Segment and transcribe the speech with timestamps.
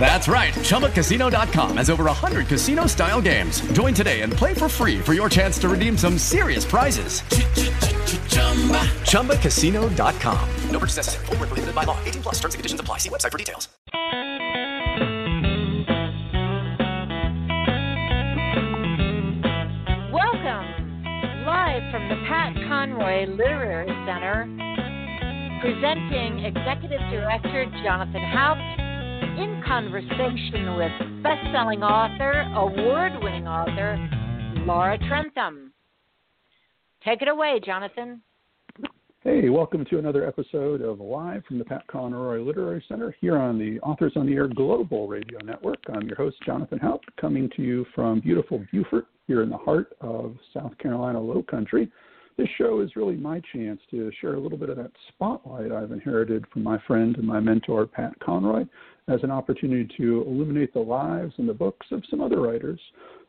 [0.00, 0.54] That's right.
[0.54, 3.60] ChumbaCasino.com has over 100 casino style games.
[3.72, 7.22] Join today and play for free for your chance to redeem some serious prizes.
[9.02, 10.48] ChumbaCasino.com.
[10.70, 11.26] No purchase necessary.
[11.26, 11.98] Full prohibited by law.
[12.04, 12.98] 18 plus terms and conditions apply.
[12.98, 13.68] See website for details.
[20.12, 21.44] Welcome.
[21.44, 24.46] Live from the Pat Conroy Literary Center,
[25.60, 28.87] presenting Executive Director Jonathan Haupt
[29.22, 33.96] in conversation with best-selling author, award-winning author,
[34.66, 35.72] Laura Trentham.
[37.04, 38.20] Take it away, Jonathan.
[39.22, 43.58] Hey, welcome to another episode of Live from the Pat Conroy Literary Center here on
[43.58, 45.78] the Authors on the Air Global Radio Network.
[45.92, 49.96] I'm your host, Jonathan Haupt, coming to you from beautiful Beaufort here in the heart
[50.00, 51.90] of South Carolina Low Country
[52.38, 55.90] this show is really my chance to share a little bit of that spotlight I've
[55.90, 58.64] inherited from my friend and my mentor, Pat Conroy,
[59.08, 62.80] as an opportunity to illuminate the lives and the books of some other writers.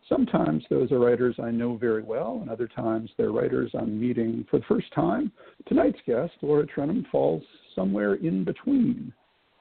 [0.08, 4.46] Sometimes those are writers I know very well, and other times they're writers I'm meeting
[4.50, 5.32] for the first time.
[5.68, 7.44] Tonight's guest, Laura Trentham, falls
[7.76, 9.14] somewhere in between.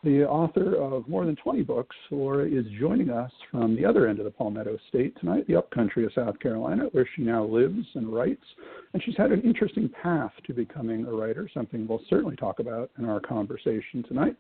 [0.05, 4.21] The author of more than 20 books, Laura is joining us from the other end
[4.21, 8.09] of the Palmetto State tonight, the upcountry of South Carolina, where she now lives and
[8.09, 8.45] writes.
[8.93, 12.93] And she's had an interesting path to becoming a writer, something we'll certainly talk about
[12.97, 14.37] in our conversation tonight.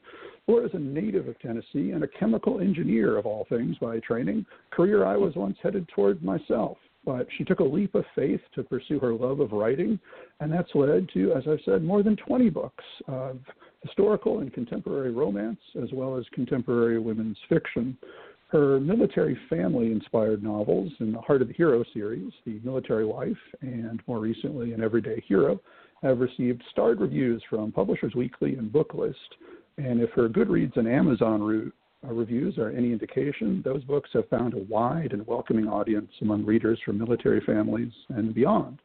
[0.46, 4.46] Laura is a native of Tennessee and a chemical engineer of all things by training,
[4.70, 8.62] career I was once headed toward myself but she took a leap of faith to
[8.62, 9.98] pursue her love of writing,
[10.40, 13.38] and that's led to, as I've said, more than 20 books of
[13.82, 17.96] historical and contemporary romance, as well as contemporary women's fiction.
[18.48, 23.36] Her military family inspired novels in the Heart of the Hero series, The Military Wife,
[23.60, 25.60] and more recently, An Everyday Hero,
[26.02, 29.14] have received starred reviews from Publishers Weekly and Booklist.
[29.76, 31.74] And if her Goodreads and Amazon route,
[32.06, 36.44] uh, reviews are any indication, those books have found a wide and welcoming audience among
[36.44, 38.78] readers from military families and beyond.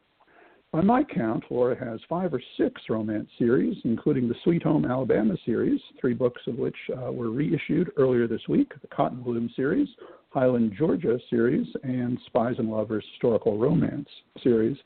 [0.74, 5.36] By my count, Laura has five or six romance series, including the Sweet Home Alabama
[5.46, 9.86] series, three books of which uh, were reissued earlier this week the Cotton Bloom series,
[10.30, 14.08] Highland, Georgia series, and Spies and Lovers historical romance
[14.42, 14.76] series.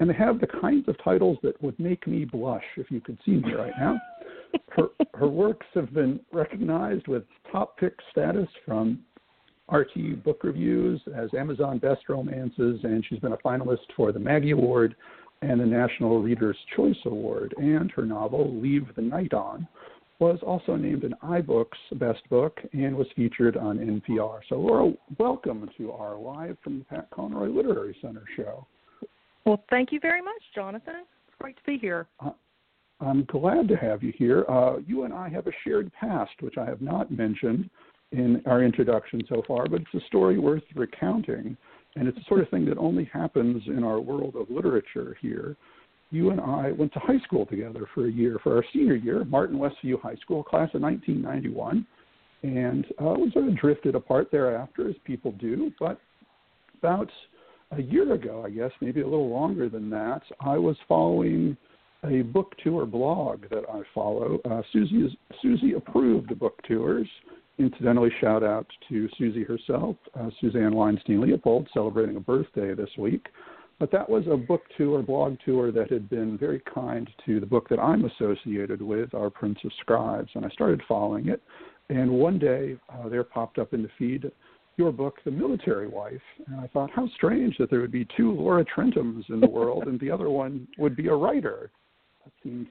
[0.00, 3.16] And they have the kinds of titles that would make me blush if you could
[3.24, 4.00] see me right now.
[4.70, 8.98] Her, her works have been recognized with top pick status from
[9.70, 14.50] RT Book Reviews as Amazon Best Romances, and she's been a finalist for the Maggie
[14.50, 14.96] Award
[15.42, 17.54] and the National Reader's Choice Award.
[17.58, 19.66] And her novel, Leave the Night On,
[20.18, 24.40] was also named an iBooks Best Book and was featured on NPR.
[24.48, 28.66] So, Laura, welcome to our live from the Pat Conroy Literary Center show.
[29.44, 30.94] Well, thank you very much, Jonathan.
[31.28, 32.06] It's great to be here.
[32.18, 32.30] Uh,
[33.00, 34.44] I'm glad to have you here.
[34.48, 37.68] Uh, you and I have a shared past, which I have not mentioned
[38.12, 41.56] in our introduction so far, but it's a story worth recounting.
[41.96, 45.56] And it's the sort of thing that only happens in our world of literature here.
[46.10, 49.24] You and I went to high school together for a year, for our senior year,
[49.24, 51.86] Martin Westview High School, class of 1991.
[52.42, 55.72] And uh, we sort of drifted apart thereafter, as people do.
[55.80, 55.98] But
[56.78, 57.10] about
[57.72, 61.56] a year ago, I guess, maybe a little longer than that, I was following
[62.04, 64.38] a book tour blog that I follow.
[64.48, 67.08] Uh, Susie, Susie approved book tours
[67.58, 73.28] Incidentally, shout out to Susie herself, uh, Suzanne Weinstein Leopold, celebrating a birthday this week.
[73.78, 77.46] But that was a book tour, blog tour that had been very kind to the
[77.46, 80.30] book that I'm associated with, Our Prince of Scribes.
[80.34, 81.42] And I started following it.
[81.88, 84.30] And one day uh, there popped up in the feed
[84.76, 86.20] your book, The Military Wife.
[86.46, 89.84] And I thought, how strange that there would be two Laura Trenthams in the world
[89.84, 91.70] and the other one would be a writer.
[92.24, 92.66] That seemed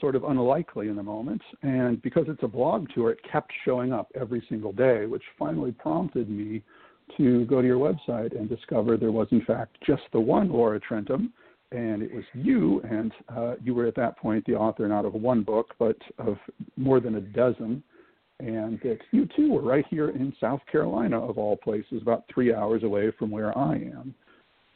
[0.00, 1.42] sort of unlikely in the moment.
[1.62, 5.72] And because it's a blog tour, it kept showing up every single day, which finally
[5.72, 6.62] prompted me
[7.16, 10.80] to go to your website and discover there was, in fact, just the one Laura
[10.80, 11.32] Trentham.
[11.72, 15.14] And it was you, and uh, you were at that point the author not of
[15.14, 16.36] one book, but of
[16.76, 17.82] more than a dozen.
[18.40, 22.52] And that you too were right here in South Carolina, of all places, about three
[22.54, 24.14] hours away from where I am.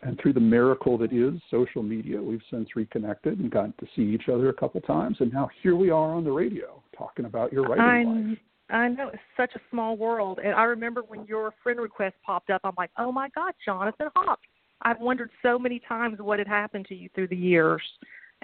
[0.05, 4.03] And through the miracle that is social media, we've since reconnected and gotten to see
[4.03, 5.17] each other a couple times.
[5.21, 8.39] And now here we are on the radio talking about your writing I'm, life.
[8.71, 10.41] I know it's such a small world.
[10.45, 14.09] And I remember when your friend request popped up, I'm like, oh my God, Jonathan
[14.15, 14.45] Haupt.
[14.83, 17.83] I've wondered so many times what had happened to you through the years.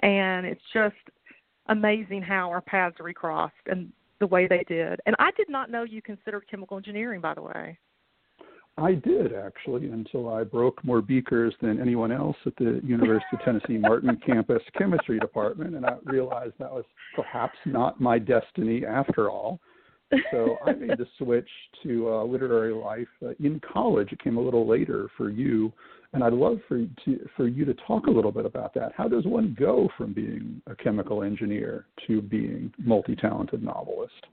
[0.01, 0.95] And it's just
[1.67, 3.53] amazing how our paths recrossed.
[3.67, 3.91] And
[4.21, 5.01] the way they did.
[5.05, 7.77] And I did not know you considered chemical engineering, by the way.
[8.77, 13.41] I did actually until I broke more beakers than anyone else at the University of
[13.43, 16.85] Tennessee Martin campus chemistry department, and I realized that was
[17.15, 19.59] perhaps not my destiny after all.
[20.31, 21.49] So I made the switch
[21.83, 24.11] to uh, literary life uh, in college.
[24.11, 25.71] It came a little later for you,
[26.13, 28.93] and I'd love for to, for you to talk a little bit about that.
[28.95, 34.27] How does one go from being a chemical engineer to being multi-talented novelist?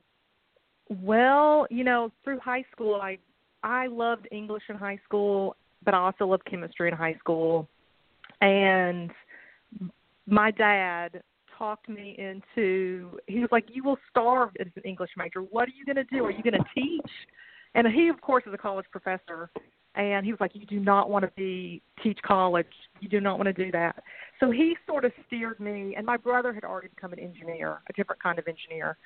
[0.88, 3.18] Well, you know, through high school, I
[3.62, 7.68] I loved English in high school, but I also loved chemistry in high school.
[8.40, 9.10] And
[10.26, 11.22] my dad
[11.56, 15.40] talked me into he was like, You will starve as an English major.
[15.40, 16.24] What are you gonna do?
[16.24, 17.10] Are you gonna teach?
[17.74, 19.50] And he of course is a college professor
[19.94, 22.66] and he was like, You do not want to be teach college.
[23.00, 24.02] You do not want to do that.
[24.38, 27.92] So he sort of steered me and my brother had already become an engineer, a
[27.94, 28.96] different kind of engineer.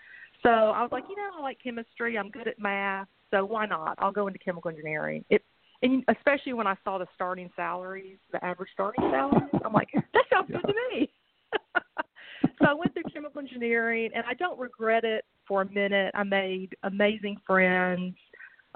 [0.42, 3.66] So I was like, you know, I like chemistry, I'm good at math so why
[3.66, 3.96] not?
[3.98, 5.24] I'll go into chemical engineering.
[5.30, 5.42] It
[5.82, 10.24] and especially when I saw the starting salaries, the average starting salaries, I'm like, that
[10.32, 10.58] sounds yeah.
[10.64, 11.10] good to me.
[12.60, 16.12] so I went through chemical engineering, and I don't regret it for a minute.
[16.14, 18.14] I made amazing friends.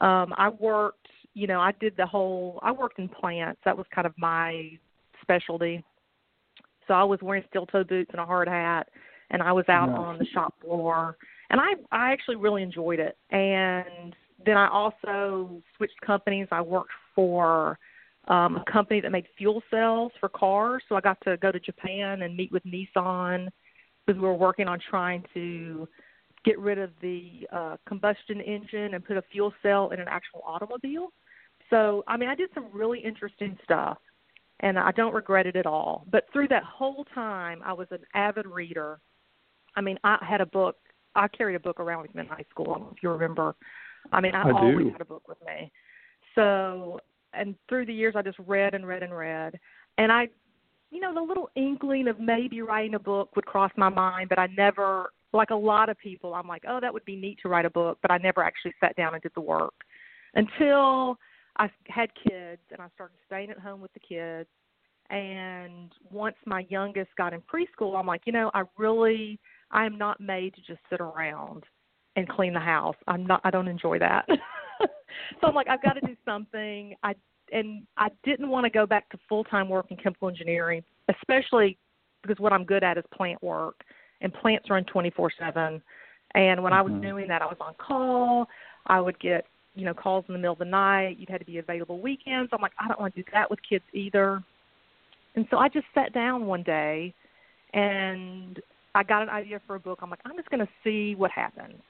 [0.00, 2.58] Um, I worked, you know, I did the whole.
[2.62, 3.60] I worked in plants.
[3.64, 4.72] That was kind of my
[5.22, 5.84] specialty.
[6.88, 8.88] So I was wearing steel toe boots and a hard hat,
[9.30, 9.96] and I was out yeah.
[9.96, 11.16] on the shop floor,
[11.50, 13.16] and I I actually really enjoyed it.
[13.30, 14.14] And
[14.44, 16.46] then I also switched companies.
[16.52, 17.78] I worked for
[18.28, 20.82] um, a company that made fuel cells for cars.
[20.88, 23.48] So I got to go to Japan and meet with Nissan
[24.04, 25.88] because we were working on trying to
[26.44, 30.42] get rid of the uh, combustion engine and put a fuel cell in an actual
[30.46, 31.08] automobile.
[31.70, 33.98] So, I mean, I did some really interesting stuff,
[34.60, 36.04] and I don't regret it at all.
[36.10, 39.00] But through that whole time, I was an avid reader.
[39.74, 40.76] I mean, I had a book.
[41.16, 42.66] I carried a book around with me in high school.
[42.70, 43.56] I don't know if you remember
[44.12, 44.90] I mean, I, I always do.
[44.92, 45.70] had a book with me.
[46.34, 47.00] So,
[47.32, 49.58] and through the years, I just read and read and read.
[49.98, 50.28] And I,
[50.90, 54.38] you know, the little inkling of maybe writing a book would cross my mind, but
[54.38, 57.48] I never, like a lot of people, I'm like, oh, that would be neat to
[57.48, 59.74] write a book, but I never actually sat down and did the work
[60.34, 61.18] until
[61.56, 64.48] I had kids and I started staying at home with the kids.
[65.08, 69.38] And once my youngest got in preschool, I'm like, you know, I really,
[69.70, 71.64] I am not made to just sit around
[72.16, 72.96] and clean the house.
[73.06, 74.26] I'm not I don't enjoy that.
[74.80, 76.94] so I'm like I've got to do something.
[77.02, 77.14] I
[77.52, 81.78] and I didn't want to go back to full-time work in chemical engineering, especially
[82.22, 83.82] because what I'm good at is plant work
[84.20, 85.80] and plants run 24/7.
[86.34, 86.78] And when mm-hmm.
[86.78, 87.02] I was mm-hmm.
[87.02, 88.46] doing that, I was on call.
[88.86, 91.18] I would get, you know, calls in the middle of the night.
[91.18, 92.50] You'd had to be available weekends.
[92.52, 94.42] I'm like, I don't want to do that with kids either.
[95.34, 97.14] And so I just sat down one day
[97.74, 98.60] and
[98.94, 100.00] I got an idea for a book.
[100.02, 101.80] I'm like, I'm just going to see what happens.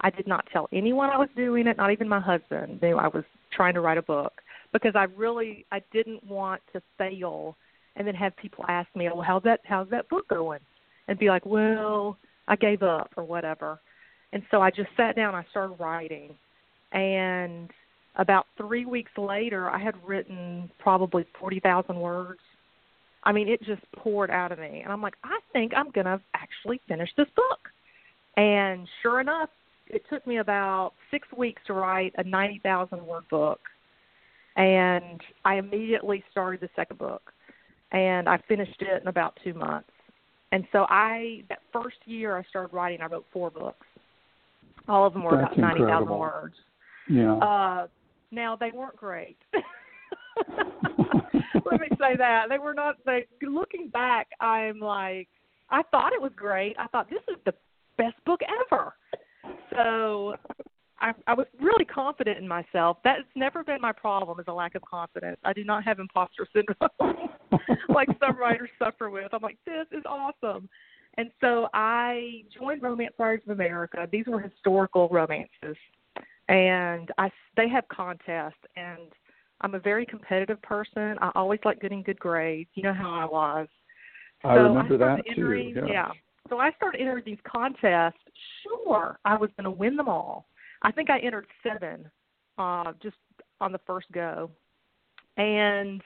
[0.00, 3.08] I did not tell anyone I was doing it, not even my husband knew I
[3.08, 4.32] was trying to write a book
[4.72, 7.56] because I really I didn't want to fail
[7.96, 10.60] and then have people ask me, "Well, how's that how's that book going?"
[11.08, 13.80] and be like, "Well, I gave up or whatever."
[14.32, 16.36] And so I just sat down, I started writing.
[16.92, 17.70] And
[18.16, 22.40] about 3 weeks later, I had written probably 40,000 words.
[23.22, 24.82] I mean, it just poured out of me.
[24.82, 27.70] And I'm like, "I think I'm going to actually finish this book."
[28.36, 29.50] And sure enough,
[29.88, 33.60] it took me about six weeks to write a 90,000 word book.
[34.56, 37.32] And I immediately started the second book.
[37.92, 39.90] And I finished it in about two months.
[40.52, 43.86] And so I, that first year I started writing, I wrote four books.
[44.88, 46.54] All of them were That's about 90,000 words.
[47.08, 47.36] Yeah.
[47.36, 47.86] Uh,
[48.30, 49.36] now, they weren't great.
[51.64, 52.46] Let me say that.
[52.48, 55.28] They were not, they, looking back, I'm like,
[55.70, 56.76] I thought it was great.
[56.78, 57.54] I thought this is the
[57.98, 58.40] best book
[58.70, 58.94] ever
[59.74, 60.34] so
[60.98, 62.98] I, I was really confident in myself.
[63.04, 65.38] That's never been my problem is a lack of confidence.
[65.44, 67.28] I do not have imposter syndrome
[67.88, 69.32] like some writers suffer with.
[69.32, 70.68] I'm like, this is awesome.
[71.18, 74.06] And so I joined Romance Writers of America.
[74.10, 75.76] These were historical romances,
[76.48, 78.54] and I they have contests.
[78.76, 79.12] And
[79.62, 81.16] I'm a very competitive person.
[81.22, 82.68] I always like getting good grades.
[82.74, 83.68] You know how I was.
[84.44, 85.80] I remember I that entering, too.
[85.86, 85.92] Yeah.
[85.92, 86.10] yeah.
[86.48, 88.18] So I started entering these contests.
[88.62, 90.46] Sure, I was going to win them all.
[90.82, 92.10] I think I entered seven,
[92.58, 93.16] uh, just
[93.60, 94.50] on the first go,
[95.36, 96.02] and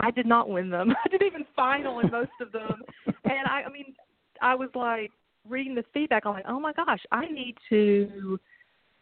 [0.00, 0.94] I did not win them.
[1.04, 2.82] I didn't even final in most of them.
[3.24, 3.94] And I, I mean,
[4.42, 5.12] I was like
[5.48, 6.24] reading the feedback.
[6.26, 8.40] I'm like, oh my gosh, I need to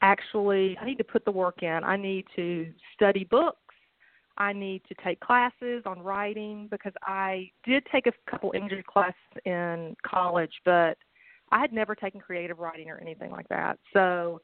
[0.02, 1.80] actually, I need to put the work in.
[1.84, 3.67] I need to study books.
[4.38, 9.14] I need to take classes on writing because I did take a couple English classes
[9.44, 10.96] in college, but
[11.50, 13.78] I had never taken creative writing or anything like that.
[13.92, 14.40] So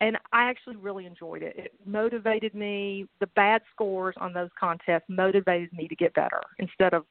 [0.00, 1.54] and I actually really enjoyed it.
[1.56, 3.06] It motivated me.
[3.20, 7.04] The bad scores on those contests motivated me to get better instead of,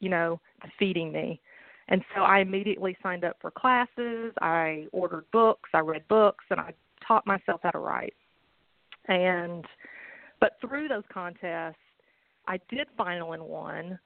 [0.00, 1.40] you know, defeating me.
[1.88, 4.32] And so I immediately signed up for classes.
[4.42, 5.70] I ordered books.
[5.72, 6.74] I read books, and I
[7.06, 8.14] taught myself how to write.
[9.08, 9.64] And
[10.40, 11.76] but through those contests,
[12.46, 13.98] I did final in one,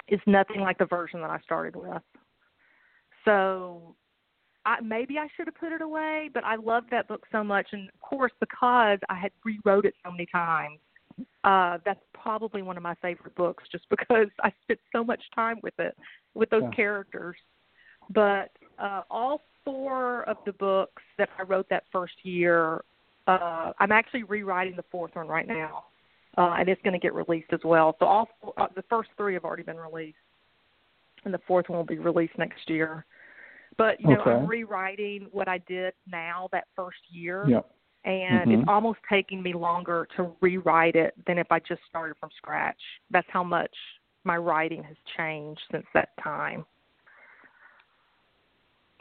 [0.09, 2.01] is nothing like the version that I started with.
[3.27, 3.95] So
[4.67, 7.69] I, maybe I should have put it away, but I loved that book so much,
[7.73, 10.79] and of course, because I had rewrote it so many times,
[11.45, 15.59] uh, that's probably one of my favorite books, just because I spent so much time
[15.63, 15.97] with it,
[16.35, 16.71] with those yeah.
[16.71, 17.37] characters.
[18.11, 22.83] But uh, all four of the books that I wrote that first year,
[23.27, 25.85] uh, I'm actually rewriting the fourth one right now,
[26.37, 27.97] uh, and it's going to get released as well.
[27.99, 30.17] So all four, uh, the first three have already been released,
[31.25, 33.05] and the fourth one will be released next year.
[33.77, 34.31] But you know, okay.
[34.31, 37.45] I'm rewriting what I did now that first year.
[37.49, 37.71] Yep.
[38.05, 38.61] And mm-hmm.
[38.61, 42.77] it's almost taking me longer to rewrite it than if I just started from scratch.
[43.11, 43.75] That's how much
[44.25, 46.67] my writing has changed since that time.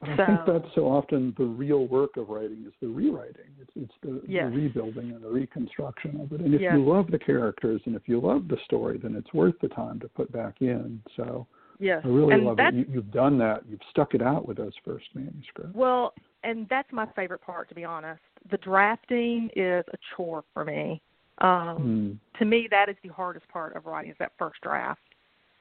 [0.02, 3.52] I so, think that's so often the real work of writing is the rewriting.
[3.62, 4.50] It's it's the, yes.
[4.50, 6.42] the rebuilding and the reconstruction of it.
[6.42, 6.74] And if yes.
[6.76, 10.00] you love the characters and if you love the story, then it's worth the time
[10.02, 11.02] to put back in.
[11.16, 11.48] So
[11.80, 12.02] Yes.
[12.04, 12.74] I really and love it.
[12.74, 13.62] You, you've done that.
[13.70, 15.74] You've stuck it out with those first manuscripts.
[15.74, 16.14] Well,
[16.44, 18.22] and that's my favorite part, to be honest.
[18.52, 21.02] The drafting is a chore for me.
[21.40, 22.40] Um, mm.
[22.40, 25.02] To me, that is the hardest part of writing is that first draft.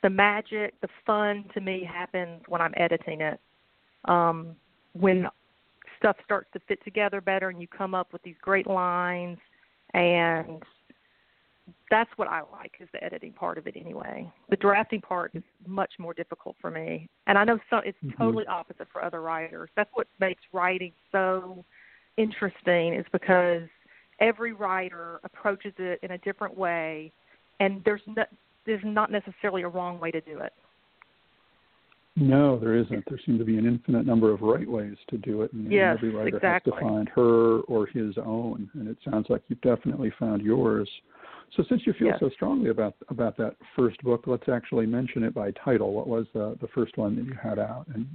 [0.02, 3.40] The magic, the fun to me happens when I'm editing it.
[4.06, 4.56] Um,
[4.94, 5.28] when
[5.98, 9.38] stuff starts to fit together better and you come up with these great lines
[9.94, 10.62] and
[11.90, 14.30] that's what I like is the editing part of it anyway.
[14.50, 18.22] The drafting part is much more difficult for me, and I know so it's mm-hmm.
[18.22, 19.70] totally opposite for other writers.
[19.76, 21.64] That's what makes writing so
[22.16, 23.62] interesting is because
[24.20, 27.12] every writer approaches it in a different way,
[27.60, 28.24] and there's no,
[28.66, 30.52] there's not necessarily a wrong way to do it.
[32.14, 33.04] No, there isn't.
[33.08, 35.96] There seem to be an infinite number of right ways to do it, and yes,
[35.96, 36.72] every writer exactly.
[36.74, 38.68] has to find her or his own.
[38.74, 40.88] And it sounds like you've definitely found yours.
[41.56, 42.16] So since you feel yes.
[42.20, 45.92] so strongly about about that first book, let's actually mention it by title.
[45.92, 47.86] What was the the first one that you had out?
[47.94, 48.06] And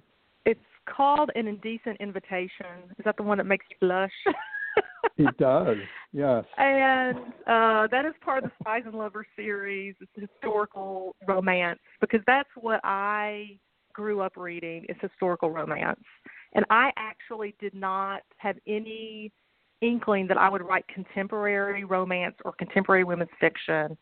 [0.46, 2.89] it's called An Indecent Invitation.
[2.98, 4.12] Is that the one that makes you blush?
[5.17, 5.77] it does,
[6.13, 6.46] yes.
[6.58, 9.94] And uh, that is part of the Spies and Lovers series.
[10.01, 13.60] It's a historical romance because that's what I
[13.94, 16.03] grew up reading is historical romance.
[16.53, 19.32] And I actually did not have any
[19.81, 23.98] inkling that I would write contemporary romance or contemporary women's fiction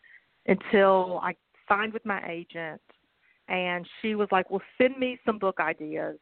[0.48, 1.36] until I
[1.68, 2.82] signed with my agent
[3.48, 6.18] and she was like, Well send me some book ideas.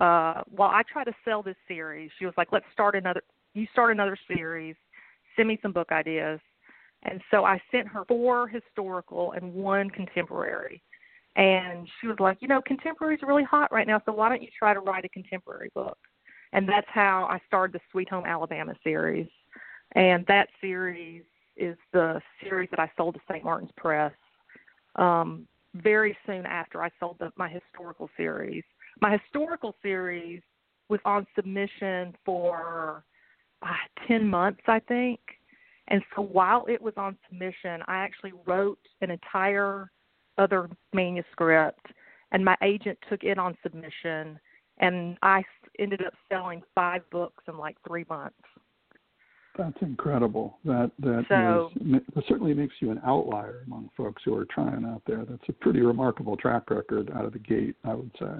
[0.00, 3.22] Uh while I try to sell this series, she was like, Let's start another
[3.54, 4.76] you start another series,
[5.36, 6.40] send me some book ideas.
[7.04, 10.82] And so I sent her four historical and one contemporary.
[11.36, 14.42] and she was like, you know, contemporary is really hot right now, so why don't
[14.42, 15.98] you try to write a contemporary book?
[16.52, 19.28] And that's how I started the Sweet Home Alabama series.
[19.94, 21.22] And that series
[21.56, 23.44] is the series that I sold to St.
[23.44, 24.12] Martin's Press
[24.96, 28.64] um, very soon after I sold the, my historical series.
[29.00, 30.42] My historical series
[30.88, 33.04] was on submission for
[33.62, 35.20] uh, 10 months, I think.
[35.88, 39.90] And so while it was on submission, I actually wrote an entire
[40.38, 41.86] other manuscript,
[42.30, 44.38] and my agent took it on submission,
[44.78, 45.42] and I
[45.78, 48.36] ended up selling five books in like three months.
[49.56, 50.58] That's incredible.
[50.64, 54.84] That that so, is, that certainly makes you an outlier among folks who are trying
[54.86, 55.24] out there.
[55.28, 58.32] That's a pretty remarkable track record out of the gate, I would say.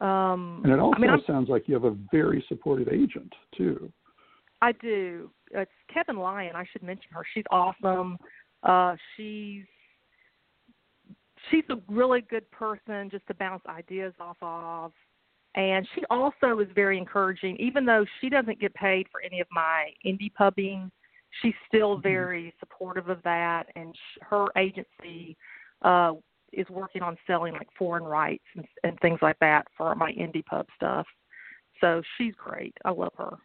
[0.00, 3.90] Um, and it also I mean, sounds like you have a very supportive agent too.
[4.60, 5.30] I do.
[5.52, 6.54] It's Kevan Lyon.
[6.54, 7.22] I should mention her.
[7.34, 8.18] She's awesome.
[8.62, 9.64] Uh, she's
[11.50, 14.92] she's a really good person just to bounce ideas off of.
[15.54, 19.46] And she also is very encouraging, even though she doesn't get paid for any of
[19.50, 20.90] my indie pubbing.
[21.42, 22.02] She's still mm-hmm.
[22.02, 25.36] very supportive of that, and sh- her agency
[25.82, 26.12] uh,
[26.52, 30.44] is working on selling like foreign rights and, and things like that for my indie
[30.44, 31.06] pub stuff.
[31.80, 32.76] So she's great.
[32.84, 33.36] I love her.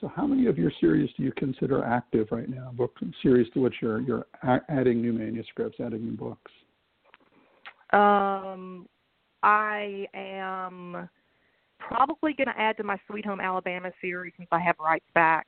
[0.00, 2.72] So, how many of your series do you consider active right now?
[2.74, 6.50] Book series to which you're you're adding new manuscripts, adding new books.
[7.92, 8.86] Um,
[9.42, 11.08] I am
[11.78, 15.46] probably going to add to my Sweet Home Alabama series since I have rights back,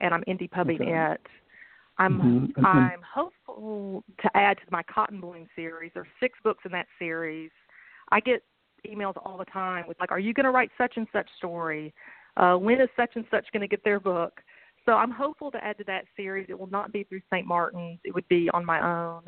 [0.00, 1.12] and I'm indie pubbing okay.
[1.12, 1.20] it.
[1.98, 2.66] I'm mm-hmm.
[2.66, 5.92] I'm hopeful to add to my Cotton Bloom series.
[5.94, 7.50] There's six books in that series.
[8.10, 8.42] I get
[8.84, 11.94] emails all the time with like, "Are you going to write such and such story?
[12.36, 14.40] Uh, when is such and such going to get their book?"
[14.84, 16.46] So I'm hopeful to add to that series.
[16.48, 17.46] It will not be through St.
[17.46, 18.00] Martin's.
[18.04, 19.22] It would be on my own.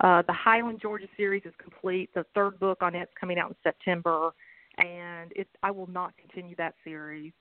[0.00, 2.10] Uh, the Highland, Georgia series is complete.
[2.14, 4.30] The third book on it's coming out in September,
[4.78, 7.32] and it's I will not continue that series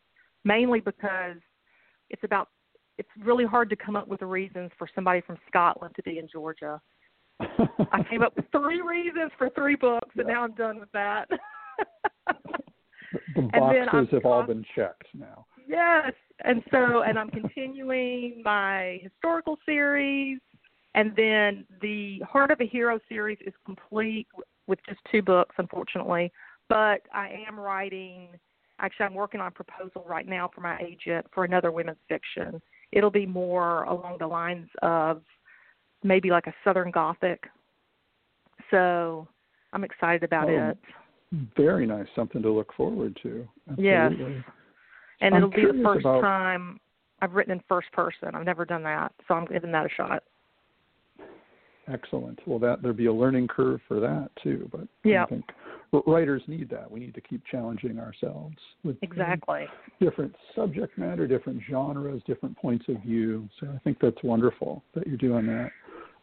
[0.44, 1.38] mainly because
[2.10, 2.50] it's about
[2.98, 6.20] it's really hard to come up with the reasons for somebody from Scotland to be
[6.20, 6.82] in Georgia.
[7.40, 11.30] I came up with three reasons for three books, and now I'm done with that.
[13.36, 15.46] the boxes have all been checked now.
[15.68, 20.40] Yes, and so and I'm continuing my historical series,
[20.96, 24.28] and then the Heart of a Hero series is complete
[24.68, 26.32] with just two books, unfortunately.
[26.68, 28.30] But I am writing.
[28.80, 32.62] Actually, I'm working on a proposal right now for my agent for another women's fiction
[32.92, 35.22] it'll be more along the lines of
[36.04, 37.44] maybe like a Southern Gothic.
[38.72, 39.28] So
[39.74, 40.78] I'm excited about oh, it.
[41.56, 43.48] Very nice, something to look forward to.
[43.70, 43.86] Absolutely.
[43.86, 44.44] Yes,
[45.22, 46.22] and I'm it'll be the first about...
[46.22, 46.80] time
[47.22, 48.34] I've written in first person.
[48.34, 50.24] I've never done that, so I'm giving that a shot.
[51.92, 52.40] Excellent.
[52.46, 55.24] Well, that there'd be a learning curve for that too, but yeah.
[55.24, 55.46] I think
[56.06, 56.90] writers need that.
[56.90, 59.66] We need to keep challenging ourselves with exactly
[60.00, 63.50] different subject matter, different genres, different points of view.
[63.60, 65.72] So I think that's wonderful that you're doing that.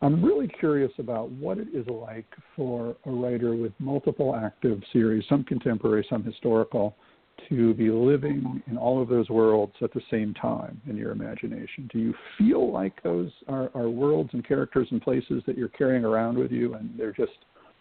[0.02, 5.24] I'm really curious about what it is like for a writer with multiple active series,
[5.28, 6.94] some contemporary, some historical,
[7.48, 11.88] to be living in all of those worlds at the same time in your imagination.
[11.92, 16.04] Do you feel like those are, are worlds and characters and places that you're carrying
[16.04, 17.32] around with you and they're just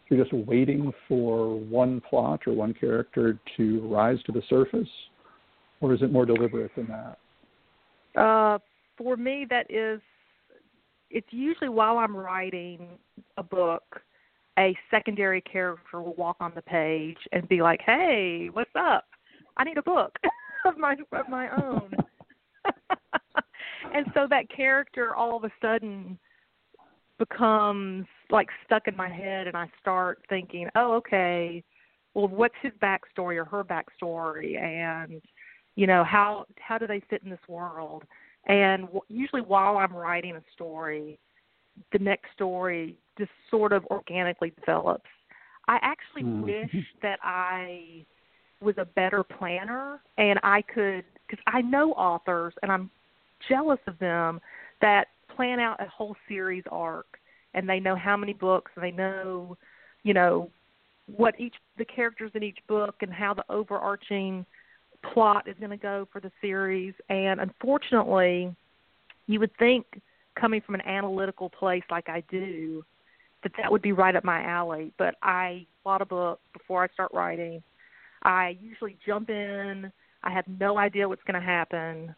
[0.09, 4.87] you're just waiting for one plot or one character to rise to the surface,
[5.81, 8.19] or is it more deliberate than that?
[8.19, 8.59] Uh,
[8.97, 9.99] for me, that is.
[11.09, 12.97] It's usually while I'm writing
[13.37, 14.01] a book,
[14.57, 19.05] a secondary character will walk on the page and be like, "Hey, what's up?
[19.57, 20.17] I need a book
[20.65, 21.91] of my of my own."
[23.93, 26.17] and so that character all of a sudden
[27.17, 31.63] becomes like stuck in my head and I start thinking, oh, okay,
[32.13, 35.21] well, what's his backstory or her backstory, and
[35.75, 38.03] you know how how do they fit in this world?
[38.45, 41.19] And w- usually, while I'm writing a story,
[41.91, 45.09] the next story just sort of organically develops.
[45.67, 46.41] I actually mm.
[46.43, 48.05] wish that I
[48.61, 52.89] was a better planner and I could, because I know authors and I'm
[53.49, 54.39] jealous of them
[54.81, 57.19] that plan out a whole series arc
[57.53, 59.57] and they know how many books and they know,
[60.03, 60.49] you know,
[61.07, 64.45] what each the characters in each book and how the overarching
[65.13, 66.93] plot is going to go for the series.
[67.09, 68.55] And unfortunately,
[69.27, 69.85] you would think
[70.39, 72.83] coming from an analytical place like I do
[73.43, 74.91] that that would be right up my alley.
[74.97, 77.61] But I bought a book before I start writing.
[78.23, 79.91] I usually jump in.
[80.23, 82.15] I have no idea what's going to happen.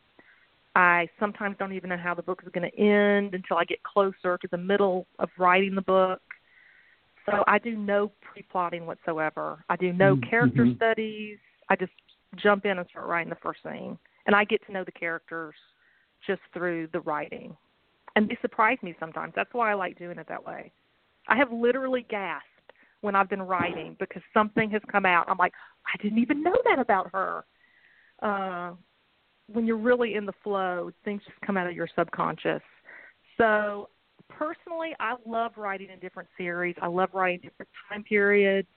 [0.75, 3.81] I sometimes don't even know how the book is going to end until I get
[3.83, 6.21] closer to the middle of writing the book.
[7.25, 9.63] So I do no pre-plotting whatsoever.
[9.69, 10.75] I do no Mm, character mhm.
[10.77, 11.39] studies.
[11.67, 11.91] I just
[12.35, 15.55] jump in and start writing the first scene, and I get to know the characters
[16.25, 17.55] just through the writing.
[18.15, 19.33] And they surprise me sometimes.
[19.35, 20.71] That's why I like doing it that way.
[21.27, 22.47] I have literally gasped
[23.01, 25.29] when I've been writing because something has come out.
[25.29, 25.53] I'm like,
[25.85, 27.45] I didn't even know that about her.
[28.21, 28.71] Uh,
[29.47, 32.61] when you're really in the flow, things just come out of your subconscious.
[33.37, 33.89] So
[34.29, 36.75] personally, I love writing in different series.
[36.81, 38.67] I love writing different time periods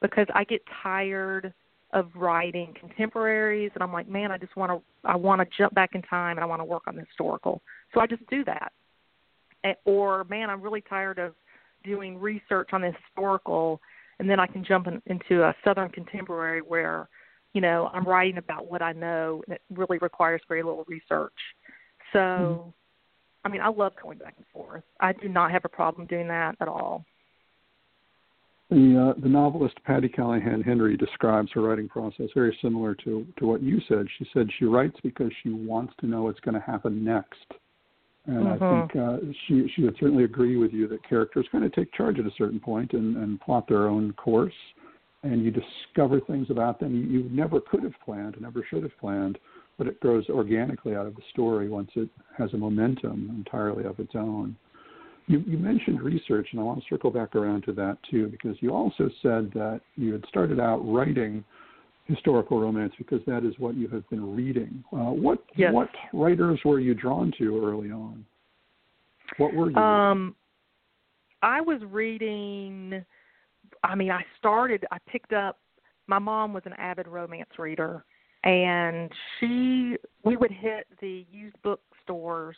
[0.00, 1.52] because I get tired
[1.92, 5.74] of writing contemporaries and I'm like, man, I just want to I want to jump
[5.74, 7.62] back in time and I want to work on the historical.
[7.92, 8.72] So I just do that.
[9.64, 11.34] And, or man, I'm really tired of
[11.84, 13.80] doing research on the historical
[14.18, 17.08] and then I can jump in, into a southern contemporary where
[17.52, 21.34] you know, I'm writing about what I know and it really requires very little research.
[22.12, 22.70] So Mm-hmm.
[23.44, 24.82] I mean, I love going back and forth.
[25.00, 27.04] I do not have a problem doing that at all.
[28.70, 33.46] The uh, the novelist Patti Callahan Henry describes her writing process very similar to to
[33.46, 34.06] what you said.
[34.16, 37.46] She said she writes because she wants to know what's going to happen next,
[38.26, 38.70] and I Mhm.
[38.70, 42.20] think uh, she she would certainly agree with you that characters kind of take charge
[42.20, 44.54] at a certain point and, and plot their own course,
[45.24, 48.84] and you discover things about them you, you never could have planned, and never should
[48.84, 49.36] have planned,
[49.78, 53.98] but it grows organically out of the story once it has a momentum entirely of
[53.98, 54.54] its own.
[55.26, 58.56] You, you mentioned research, and I want to circle back around to that too, because
[58.60, 61.44] you also said that you had started out writing
[62.06, 64.82] historical romance because that is what you have been reading.
[64.92, 65.72] Uh, what Yes.
[65.72, 68.24] what writers were you drawn to early on?
[69.36, 69.76] What were you?
[69.76, 70.34] Um,
[71.42, 73.04] I was reading.
[73.84, 74.84] I mean, I started.
[74.90, 75.58] I picked up.
[76.06, 78.04] My mom was an avid romance reader,
[78.44, 79.96] and she.
[80.24, 82.56] We would hit the used bookstores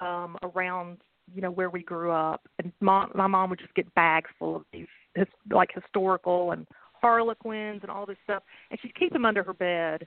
[0.00, 0.98] um, around,
[1.34, 4.56] you know, where we grew up, and mom, my mom would just get bags full
[4.56, 6.66] of these, his, like historical and
[7.00, 10.06] Harlequins and all this stuff, and she'd keep them under her bed.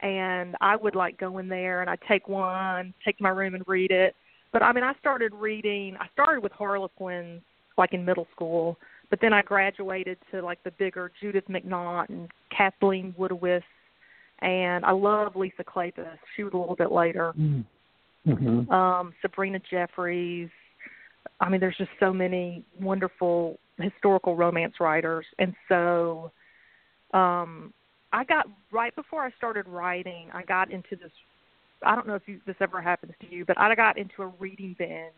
[0.00, 3.64] And I would like go in there and I'd take one, take my room and
[3.66, 4.14] read it
[4.52, 5.96] but I mean, I started reading.
[6.00, 7.42] I started with Harlequins
[7.76, 8.76] like in middle school,
[9.10, 13.62] but then I graduated to like the bigger Judith McNaught and Kathleen Woodiwiss,
[14.40, 16.18] and I love Lisa Kleypas.
[16.34, 17.32] She was a little bit later.
[17.38, 17.64] Mm.
[18.26, 18.70] Mm-hmm.
[18.70, 20.50] Um, Sabrina Jeffries.
[21.40, 26.32] I mean, there's just so many wonderful historical romance writers, and so
[27.14, 27.72] um,
[28.12, 30.30] I got right before I started writing.
[30.32, 31.12] I got into this
[31.84, 34.32] I don't know if you, this ever happens to you, but I got into a
[34.38, 35.12] reading binge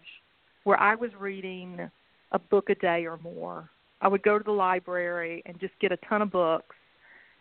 [0.65, 1.91] where I was reading
[2.33, 3.71] a book a day or more.
[4.03, 6.77] I would go to the library and just get a ton of books,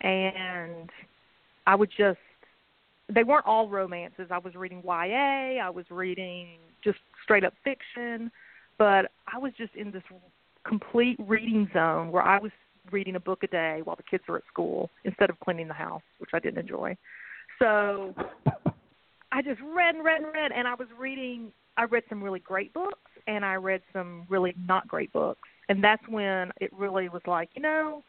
[0.01, 0.89] and
[1.67, 2.19] I would just.
[3.13, 4.27] They weren't all romances.
[4.29, 5.61] I was reading YA.
[5.63, 8.31] I was reading just straight up fiction,
[8.77, 10.03] but I was just in this
[10.67, 12.51] complete reading zone where I was
[12.91, 15.73] reading a book a day while the kids were at school instead of cleaning the
[15.73, 16.95] house, which I didn't enjoy.
[17.59, 18.13] So
[19.31, 21.51] I just read and read and read, and I was reading.
[21.77, 25.83] I read some really great books, and I read some really not great books, and
[25.83, 28.03] that's when it really was like, you know,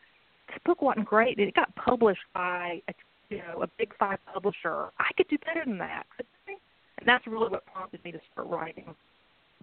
[0.48, 1.38] this book wasn't great.
[1.38, 2.94] It got published by a
[3.30, 4.90] you know a big five publisher.
[4.98, 6.04] I could do better than that,
[6.48, 8.94] and that's really what prompted me to start writing.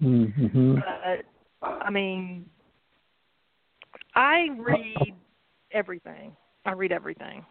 [0.02, 0.76] Mm-hmm.
[0.76, 1.26] But
[1.62, 2.46] I mean,
[4.16, 5.14] I read
[5.72, 6.36] everything.
[6.66, 7.46] I read everything.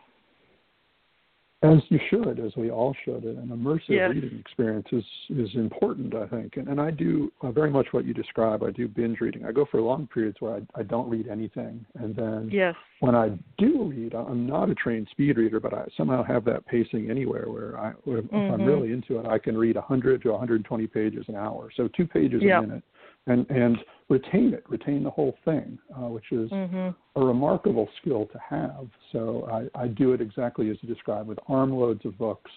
[1.62, 3.24] As you should, as we all should.
[3.24, 4.10] An immersive Yes.
[4.10, 6.58] reading experience is is important, I think.
[6.58, 8.62] And, and I do uh, very much what you describe.
[8.62, 9.46] I do binge reading.
[9.46, 12.74] I go for long periods where I, I don't read anything, and then Yes.
[13.00, 16.66] when I do read, I'm not a trained speed reader, but I somehow have that
[16.66, 18.66] pacing anywhere where I, if I'm Mhm.
[18.66, 22.42] really into it, I can read 100 to 120 pages an hour, so two pages
[22.42, 22.58] Yeah.
[22.58, 22.84] a minute,
[23.28, 26.94] and and retain it, retain the whole thing, uh, which is Mhm.
[27.16, 28.88] a remarkable skill to have.
[29.12, 32.50] So I, I do it exactly as you described, with armloads of books,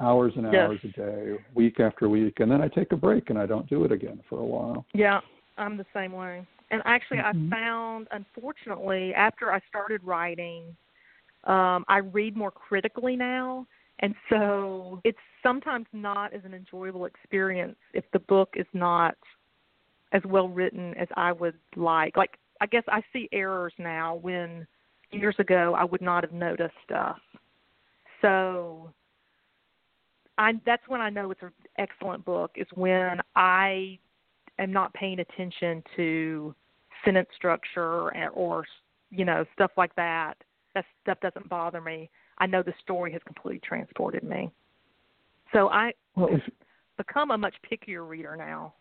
[0.00, 0.66] hours and Yes.
[0.66, 3.68] hours a day, week after week, and then I take a break and I don't
[3.68, 4.84] do it again for a while.
[4.92, 5.20] Yeah,
[5.56, 6.46] I'm the same way.
[6.70, 7.52] And actually, Mhm.
[7.52, 10.76] I found, unfortunately, after I started writing,
[11.44, 13.66] um, I read more critically now.
[14.00, 19.16] And so it's sometimes not as an enjoyable experience if the book is not
[20.12, 22.16] as well written as I would like.
[22.16, 24.66] Like, I guess I see errors now when
[25.10, 27.18] years ago I would not have noticed stuff.
[28.20, 28.92] So
[30.38, 33.98] I that's when I know it's an excellent book is when I
[34.58, 36.54] am not paying attention to
[37.04, 38.64] sentence structure and- or
[39.10, 40.34] you know stuff like that.
[40.74, 42.10] That stuff doesn't bother me.
[42.38, 44.50] I know the story has completely transported me.
[45.52, 46.40] So I Well,
[46.96, 48.74] become a much pickier reader now.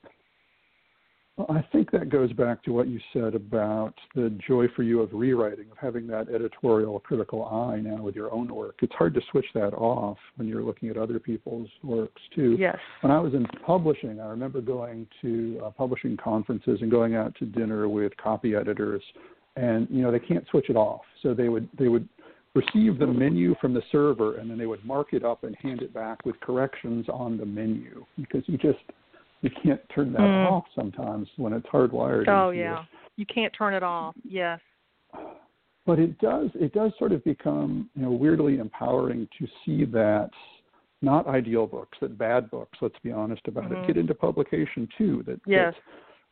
[1.50, 5.10] I think that goes back to what you said about the joy for you of
[5.14, 8.76] rewriting, of having that editorial critical eye now with your own work.
[8.82, 12.58] It's hard to switch that off when you're looking at other people's works too.
[12.60, 12.78] Yes.
[13.02, 17.34] When I was in publishing, I remember going to uh, publishing conferences and going out
[17.40, 19.02] to dinner with copy editors,
[19.56, 21.02] and you know they can't switch it off.
[21.24, 22.08] So they would they would
[22.54, 25.82] receive the menu from the server and then they would mark it up and hand
[25.82, 28.80] it back with corrections on the menu because you just
[29.42, 30.52] you can't turn that mm.
[30.52, 32.28] off sometimes when it's hardwired.
[32.28, 32.84] Oh yeah,
[33.16, 34.16] you can't turn it off.
[34.24, 34.60] Yes.
[35.86, 40.30] But it does it does sort of become you know weirdly empowering to see that
[41.02, 43.84] not ideal books, that bad books, let's be honest about mm-hmm.
[43.84, 45.24] it, get into publication too.
[45.26, 45.74] That yes.
[45.74, 45.82] That,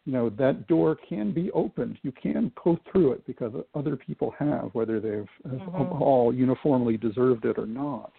[0.06, 1.98] you know that door can be opened.
[2.04, 6.02] You can go through it because other people have, whether they've mm-hmm.
[6.02, 8.12] all uniformly deserved it or not.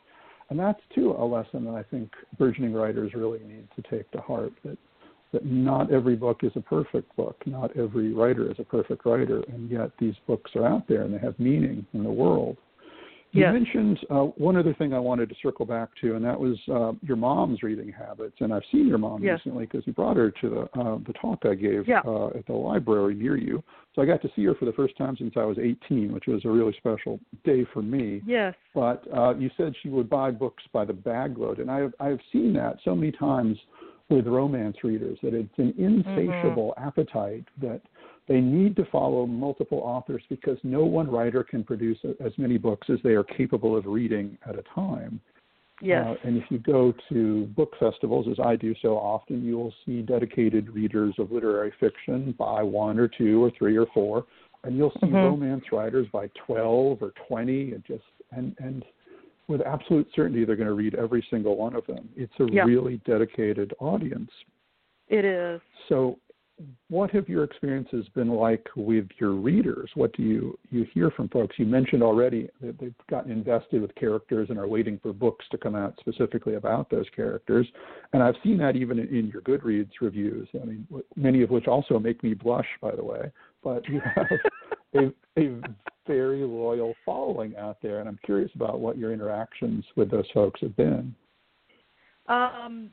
[0.51, 4.21] And that's too a lesson that I think burgeoning writers really need to take to
[4.21, 4.77] heart that
[5.33, 9.45] that not every book is a perfect book, not every writer is a perfect writer,
[9.49, 12.57] and yet these books are out there and they have meaning in the world.
[13.33, 13.53] You yes.
[13.53, 16.93] mentioned uh, one other thing I wanted to circle back to, and that was uh,
[17.01, 18.35] your mom's reading habits.
[18.41, 19.39] And I've seen your mom yes.
[19.45, 22.01] recently because you brought her to the uh, the talk I gave yeah.
[22.05, 23.63] uh, at the library near you.
[23.95, 26.27] So I got to see her for the first time since I was 18, which
[26.27, 28.21] was a really special day for me.
[28.27, 28.55] Yes.
[28.75, 32.09] But uh, you said she would buy books by the bagload, and I have I
[32.09, 33.57] have seen that so many times
[34.11, 36.87] with romance readers that it's an insatiable mm-hmm.
[36.87, 37.81] appetite that
[38.29, 42.89] they need to follow multiple authors because no one writer can produce as many books
[42.91, 45.21] as they are capable of reading at a time.
[45.83, 46.07] Yes.
[46.07, 49.73] Uh, and if you go to book festivals, as I do so often, you will
[49.87, 54.27] see dedicated readers of literary fiction by one or two or three or four,
[54.65, 55.17] and you'll see mm-hmm.
[55.17, 58.85] romance writers by 12 or 20, and just and and
[59.51, 62.09] with absolute certainty they're going to read every single one of them.
[62.17, 62.63] It's a yeah.
[62.63, 64.31] really dedicated audience.
[65.09, 65.61] It is.
[65.89, 66.19] So
[66.89, 69.91] what have your experiences been like with your readers?
[69.95, 71.59] What do you you hear from folks?
[71.59, 75.59] You mentioned already that they've gotten invested with characters and are waiting for books to
[75.59, 77.67] come out specifically about those characters,
[78.13, 80.49] and I've seen that even in your Goodreads reviews.
[80.55, 80.87] I mean,
[81.17, 83.31] many of which also make me blush, by the way.
[83.63, 84.27] But you have
[84.95, 85.61] a, a
[86.07, 90.61] very loyal following out there, and I'm curious about what your interactions with those folks
[90.61, 91.15] have been.
[92.29, 92.91] Um,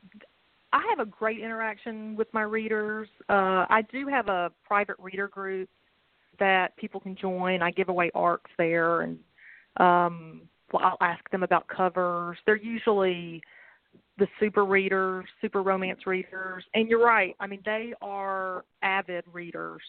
[0.72, 3.08] I have a great interaction with my readers.
[3.28, 5.68] Uh, I do have a private reader group
[6.38, 7.62] that people can join.
[7.62, 9.18] I give away ARCs there, and
[9.78, 12.36] um, well, I'll ask them about covers.
[12.44, 13.42] They're usually
[14.18, 16.64] the super readers, super romance readers.
[16.74, 17.34] And you're right.
[17.40, 19.82] I mean, they are avid readers,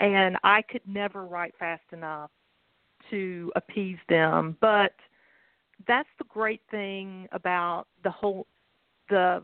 [0.00, 2.30] and I could never write fast enough
[3.10, 4.56] to appease them.
[4.60, 4.94] But
[5.86, 8.46] that's the great thing about the whole
[9.08, 9.42] the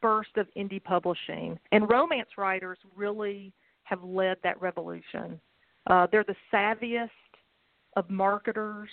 [0.00, 1.58] burst of indie publishing.
[1.72, 3.52] And romance writers really
[3.84, 5.40] have led that revolution.
[5.86, 7.10] Uh, they're the savviest
[7.96, 8.88] of marketers,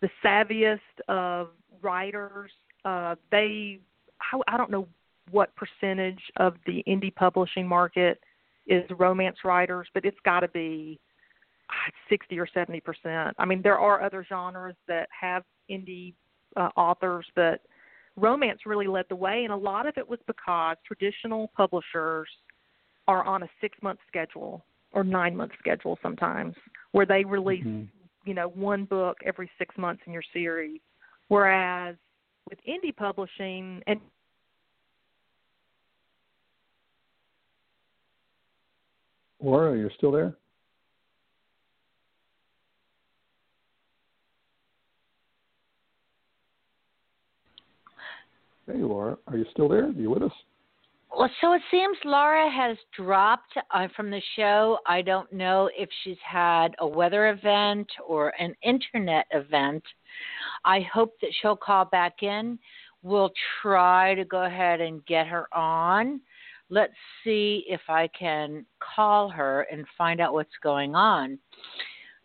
[0.00, 1.48] the savviest of
[1.82, 2.50] writers.
[2.84, 3.80] Uh, they,
[4.20, 4.86] I, I don't know
[5.30, 8.20] what percentage of the indie publishing market
[8.68, 11.00] is romance writers, but it's got to be
[12.08, 13.36] 60 or 70 percent.
[13.38, 16.14] I mean, there are other genres that have indie
[16.56, 17.60] uh, authors, but
[18.16, 22.28] romance really led the way, and a lot of it was because traditional publishers
[23.06, 26.54] are on a six month schedule or nine month schedule sometimes,
[26.92, 27.84] where they release, mm-hmm.
[28.24, 30.80] you know, one book every six months in your series.
[31.28, 31.96] Whereas
[32.48, 34.00] with indie publishing and
[39.40, 40.34] Laura, you're still there?
[48.66, 49.86] Hey, Laura, are you still there?
[49.86, 50.32] Are you with us?
[51.16, 54.78] Well, so it seems Laura has dropped uh, from the show.
[54.86, 59.82] I don't know if she's had a weather event or an internet event.
[60.64, 62.58] I hope that she'll call back in.
[63.02, 66.20] We'll try to go ahead and get her on.
[66.70, 71.38] Let's see if I can call her and find out what's going on.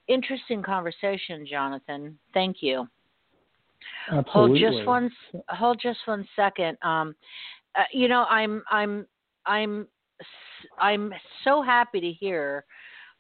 [0.08, 2.17] Interesting conversation, Jonathan.
[2.34, 2.88] Thank you.
[4.12, 4.62] Absolutely.
[4.62, 5.12] Hold just one.
[5.49, 6.77] Hold just one second.
[6.82, 7.15] Um,
[7.75, 9.08] uh, you know, I'm I'm
[9.45, 9.88] I'm
[10.79, 12.65] I'm so happy to hear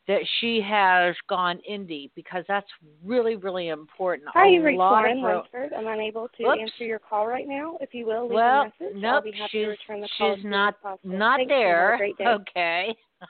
[0.07, 2.67] that she has gone indie because that's
[3.03, 4.29] really really important.
[4.33, 5.71] Hi, you reached Lauren Lunsford.
[5.73, 6.59] I'm unable to Oops.
[6.61, 7.77] answer your call right now.
[7.81, 10.09] If you will leave well, a message, nope, I'll be happy she's, to return the
[10.17, 10.35] call.
[10.35, 11.99] She's not not Thanks, there.
[12.21, 12.95] Okay.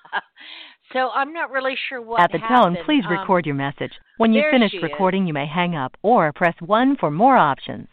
[0.92, 2.22] So I'm not really sure what.
[2.22, 2.78] At the happened.
[2.78, 3.92] tone, please um, record your message.
[4.18, 5.28] When you finish recording, is.
[5.28, 7.88] you may hang up or press 1 for more options.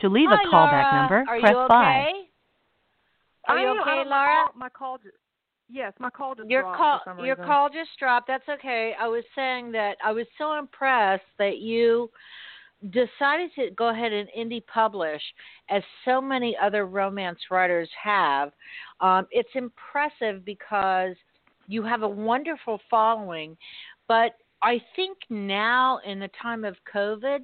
[0.00, 0.94] To leave Hi, a callback Laura.
[0.94, 2.10] number, Are press you okay?
[3.48, 3.56] 5.
[3.56, 4.08] Are you okay, I, Laura?
[4.08, 5.14] My call, my call just
[5.68, 7.44] Yes, my call just your dropped call your reason.
[7.44, 8.28] call just dropped.
[8.28, 8.94] That's okay.
[8.98, 12.10] I was saying that I was so impressed that you
[12.90, 15.22] decided to go ahead and indie publish
[15.70, 18.52] as so many other romance writers have.
[19.00, 21.16] Um, it's impressive because
[21.66, 23.56] you have a wonderful following,
[24.06, 27.40] but I think now in the time of COVID,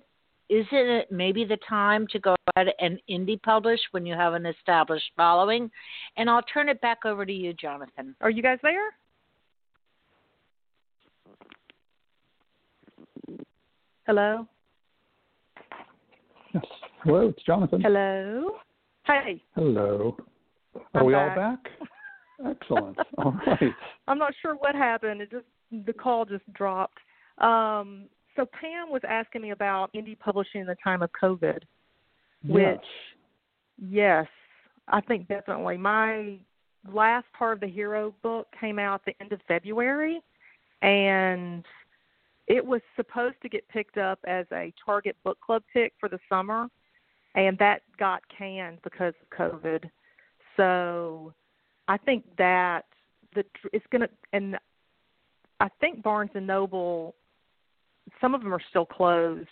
[0.52, 4.44] isn't it maybe the time to go ahead and indie publish when you have an
[4.44, 5.70] established following?
[6.18, 8.14] And I'll turn it back over to you, Jonathan.
[8.20, 8.90] Are you guys there?
[14.06, 14.46] Hello?
[16.52, 16.64] Yes.
[17.02, 17.80] Hello, it's Jonathan.
[17.80, 18.56] Hello?
[19.06, 19.42] Hey.
[19.54, 20.16] Hello.
[20.74, 21.38] Are I'm we back.
[21.38, 21.58] all back?
[22.60, 22.98] Excellent.
[23.18, 23.72] all right.
[24.06, 25.22] I'm not sure what happened.
[25.22, 25.46] It just
[25.86, 26.98] the call just dropped.
[27.38, 31.60] Um, so Pam was asking me about indie publishing in the time of COVID,
[32.44, 32.80] which
[33.78, 34.26] Yes.
[34.88, 35.76] I think definitely.
[35.76, 36.38] My
[36.92, 40.20] last part of the Hero book came out at the end of February,
[40.82, 41.64] and
[42.48, 46.18] it was supposed to get picked up as a Target book club pick for the
[46.28, 46.68] summer,
[47.34, 49.88] and that got canned because of COVID.
[50.56, 51.32] So
[51.88, 52.84] I think that
[53.34, 54.58] the it's gonna and
[55.60, 57.14] I think Barnes and Noble,
[58.20, 59.48] some of them are still closed.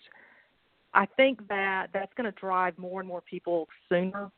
[0.92, 4.30] I think that that's going to drive more and more people sooner.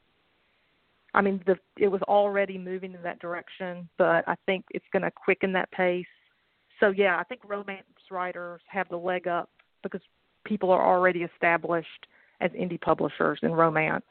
[1.14, 5.02] I mean, the it was already moving in that direction, but I think it's going
[5.02, 6.06] to quicken that pace.
[6.80, 9.50] So yeah, I think romance writers have the leg up
[9.82, 10.00] because
[10.44, 12.06] people are already established
[12.40, 14.04] as indie publishers in romance.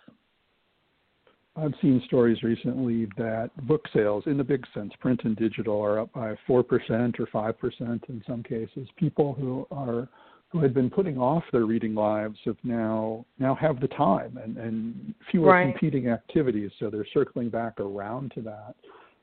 [1.56, 6.00] I've seen stories recently that book sales, in the big sense, print and digital, are
[6.00, 8.88] up by four percent or five percent in some cases.
[8.96, 10.08] People who are
[10.50, 14.58] who had been putting off their reading lives have now now have the time and,
[14.58, 15.72] and fewer Right.
[15.72, 18.76] competing activities, so they're circling back around to that.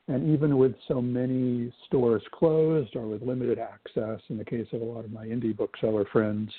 [0.09, 4.81] And even with so many stores closed or with limited access, in the case of
[4.81, 6.51] a lot of my indie bookseller friends,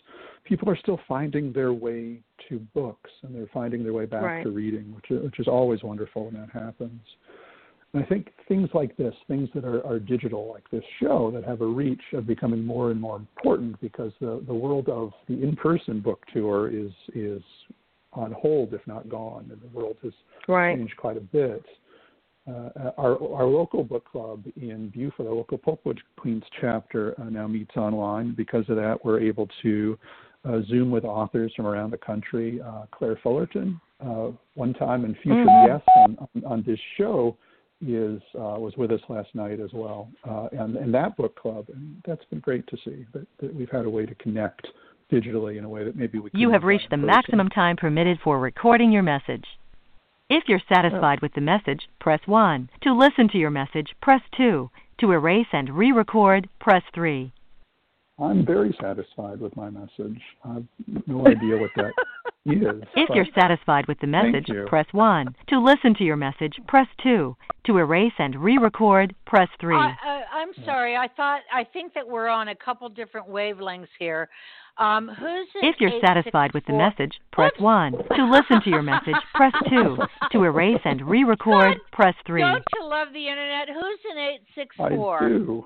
[0.45, 4.43] people are still finding their way to books and they're finding their way back Right.
[4.45, 7.01] to reading, which is, which is always wonderful when that happens.
[7.93, 11.43] And I think things like this, things that are, are digital, like this show, that
[11.43, 15.43] have a reach, of becoming more and more important because the, the world of the
[15.43, 17.43] in-person book tour is is
[18.13, 20.13] on hold, if not gone, and the world has
[20.47, 20.77] Right.
[20.77, 21.65] changed quite a bit.
[22.51, 27.47] Uh, our our local book club in Beaufort, our local Pulpwood Queens chapter, uh, now
[27.47, 28.35] meets online.
[28.35, 29.99] Because of that, we're able to
[30.49, 32.61] uh, Zoom with authors from around the country.
[32.61, 35.67] Uh, Claire Fullerton, uh, one time and future Mhm.
[35.67, 37.37] guest on, on, on this show,
[37.87, 41.67] is uh, was with us last night as well, uh, and and that book club,
[41.73, 44.67] and that's been great to see that, that we've had a way to connect
[45.13, 47.07] digitally in a way that maybe we You have reached the person.
[47.07, 49.45] maximum time permitted for recording your message.
[50.31, 51.23] If you're satisfied oh.
[51.23, 52.71] with the message, press 1.
[52.83, 54.71] To listen to your message, press 2.
[55.01, 57.33] To erase and re-record, press 3.
[58.21, 60.21] I'm very satisfied with my message.
[60.45, 60.65] I have
[61.09, 61.93] no idea what that
[62.47, 62.83] is.
[62.97, 64.65] If you're satisfied with the message, you.
[64.67, 65.35] press 1.
[65.49, 67.37] To listen to your message, press 2.
[67.67, 69.77] To erase and re-record, press 3.
[69.77, 70.97] I, I, I'm sorry.
[70.97, 74.29] I thought I think that we're on a couple different wavelengths here.
[74.79, 77.63] Um, who's If you're satisfied with the message, press Whoops.
[77.63, 77.93] 1.
[78.17, 79.99] To listen to your message, press 2.
[80.33, 82.41] To erase and re-record, press 3.
[82.41, 83.69] Don't you love the internet?
[83.69, 85.65] Who's in eight six I do.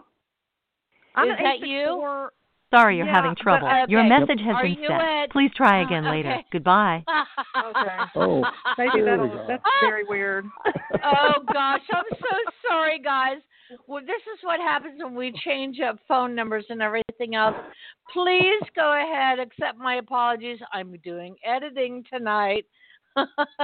[1.15, 2.29] I'm Is that you?
[2.75, 3.67] 864 Sorry you're Yeah, having but, trouble.
[3.69, 4.09] uh, Your okay.
[4.09, 4.93] message has Are been sent.
[5.03, 6.31] at- Please try uh, again later.
[6.33, 6.47] okay.
[6.51, 7.05] Goodbye.
[7.57, 7.97] Okay.
[8.17, 8.45] Oh,
[8.79, 9.45] Maybe there we that'll, go.
[9.49, 10.45] that's very weird.
[11.05, 12.37] oh gosh, I'm so
[12.69, 13.39] sorry, guys.
[13.87, 17.55] Well, this is what happens when we change up phone numbers and everything else.
[18.13, 20.59] Please go ahead, accept my apologies.
[20.73, 22.67] I'm doing editing tonight.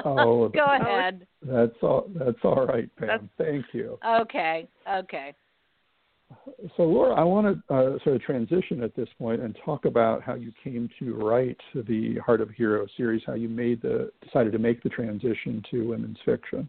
[0.05, 1.27] Oh, go ahead.
[1.43, 2.07] That's all.
[2.15, 3.09] That's all right, Pam.
[3.09, 3.99] That's- Thank you.
[4.07, 5.35] Okay, okay.
[6.77, 10.23] So, Laura, I want to uh, sort of transition at this point and talk about
[10.23, 13.23] how you came to write the Heart of Hero series.
[13.27, 16.69] How you made the decided to make the transition to women's fiction.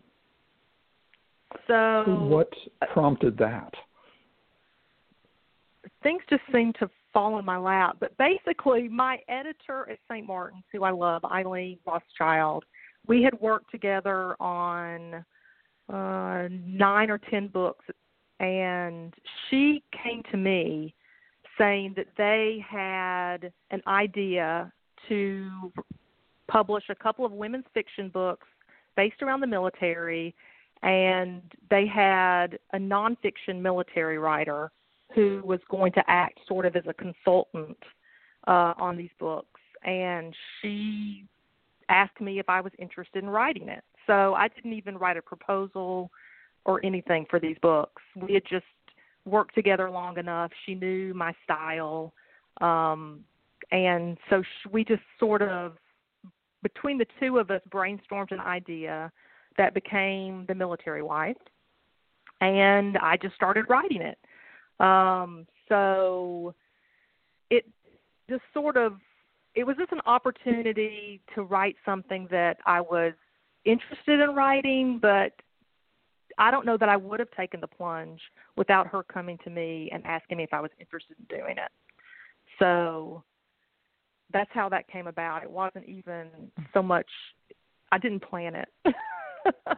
[1.68, 2.50] So What
[2.94, 3.74] prompted that?
[6.04, 7.98] things just seemed to fall in my lap.
[8.00, 10.26] But basically, my editor at St.
[10.26, 12.64] Martin's, who I love, Eileen Rothschild,
[13.08, 15.26] we had worked together on
[15.92, 17.86] uh, nine or ten books,
[18.42, 19.14] and
[19.50, 20.96] she came to me
[21.58, 24.74] saying that they had an idea
[25.08, 25.72] to
[26.48, 28.48] publish a couple of women's fiction books
[28.98, 30.34] based around the military,
[30.82, 34.72] and they had a nonfiction military writer
[35.14, 37.78] who was going to act sort of as a consultant
[38.48, 39.60] uh, on these books.
[39.84, 41.26] And she
[41.90, 43.84] asked me if I was interested in writing it.
[44.08, 46.10] So I didn't even write a proposal.
[46.66, 48.02] Or anything for these books.
[48.16, 48.66] We had just
[49.26, 50.52] worked together long enough.
[50.66, 52.14] She knew my style.
[52.60, 53.24] Um,
[53.72, 55.78] and so sh- we just sort of,
[56.64, 59.12] between the two of us, brainstormed an idea
[59.58, 61.38] that became The Military Wife.
[62.42, 64.18] And I just started writing it.
[64.80, 66.54] Um, so
[67.50, 67.66] it
[68.30, 68.98] just sort of,
[69.54, 73.14] it was just an opportunity to write something that I was
[73.66, 75.34] interested in writing, but
[76.42, 78.20] I don't know that I would have taken the plunge
[78.58, 81.72] without her coming to me and asking me if I was interested in doing it.
[82.58, 83.24] So
[84.34, 85.44] that's how that came about.
[85.44, 86.30] It wasn't even
[86.74, 87.06] so much
[87.92, 88.70] I didn't plan it.
[89.54, 89.78] but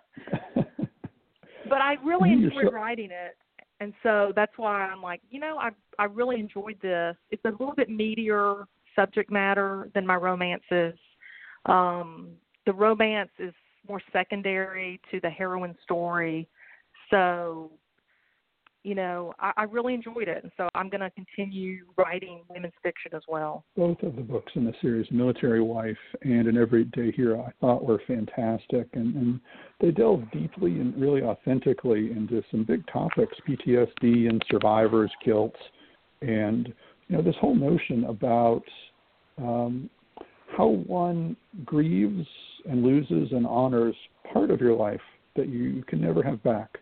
[1.81, 3.35] I really enjoyed writing it.
[3.81, 7.17] And so that's why I'm like, you know, I I really enjoyed this.
[7.29, 8.63] It's a little bit meatier
[8.95, 10.97] subject matter than my romances.
[11.65, 12.29] Um
[12.65, 13.53] the romance is
[13.87, 16.47] more secondary to the heroine story.
[17.13, 17.69] So,
[18.81, 22.73] you know, I, I really enjoyed it, and so I'm going to continue writing women's
[22.81, 23.63] fiction as well.
[23.77, 27.85] Both of the books in the series, Military Wife and An Everyday Hero, I thought
[27.85, 29.39] were fantastic, and, and
[29.79, 35.55] they delve deeply and really authentically into some big topics: PTSD and survivors' guilt,
[36.23, 36.73] and
[37.09, 38.63] you know this whole notion about
[39.37, 39.87] um,
[40.57, 42.27] how one grieves
[42.67, 43.95] and loses and honors
[44.33, 45.01] part of your life
[45.35, 46.79] that you can never have back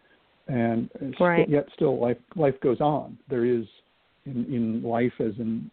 [0.52, 0.89] and
[1.20, 1.49] right.
[1.49, 3.18] yet still life life goes on.
[3.30, 3.66] There is
[4.26, 5.72] in in life as in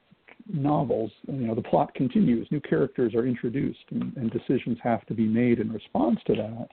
[0.51, 2.47] novels you know the plot continues.
[2.51, 6.69] New characters are introduced and, and decisions have to be made in response to that.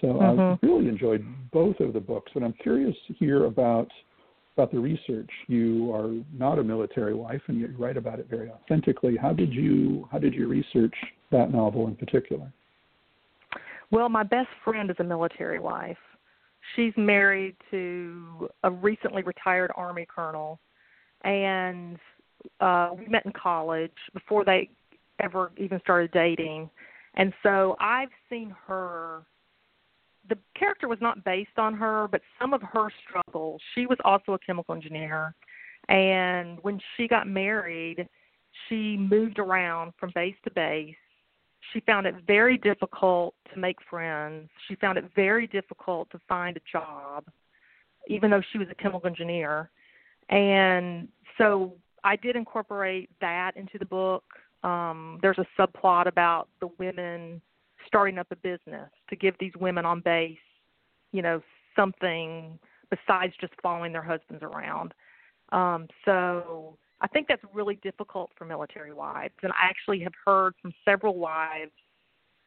[0.00, 0.40] So mm-hmm.
[0.40, 3.88] i really enjoyed both of the books but i'm curious to hear about
[4.56, 5.30] about the research.
[5.46, 9.16] You are not a military wife and yet you write about it very authentically.
[9.16, 10.94] How did you how did you research
[11.32, 12.52] that novel in particular?
[13.90, 15.96] Well my best friend is a military wife
[16.74, 20.58] she's married to a recently retired army colonel
[21.24, 21.98] and
[22.60, 24.68] uh we met in college before they
[25.20, 26.70] ever even started dating.
[27.14, 29.22] And so i've seen her
[30.28, 33.60] the character was not based on her but some of her struggles.
[33.74, 35.34] She was also a chemical engineer
[35.88, 38.08] and when she got married
[38.68, 40.94] she moved around from base to base
[41.72, 44.48] she found it very difficult to make friends.
[44.68, 47.24] She found it very difficult to find a job,
[48.08, 49.70] even though she was a chemical engineer.
[50.28, 51.08] And
[51.38, 54.24] so I did incorporate that into the book.
[54.62, 57.40] Um, there's a subplot about the women
[57.86, 60.38] starting up a business to give these women on base,
[61.12, 61.42] you know,
[61.74, 62.58] something
[62.90, 64.92] besides just following their husbands around.
[65.52, 70.54] Um, so I think that's really difficult for military wives, and I actually have heard
[70.60, 71.72] from several wives,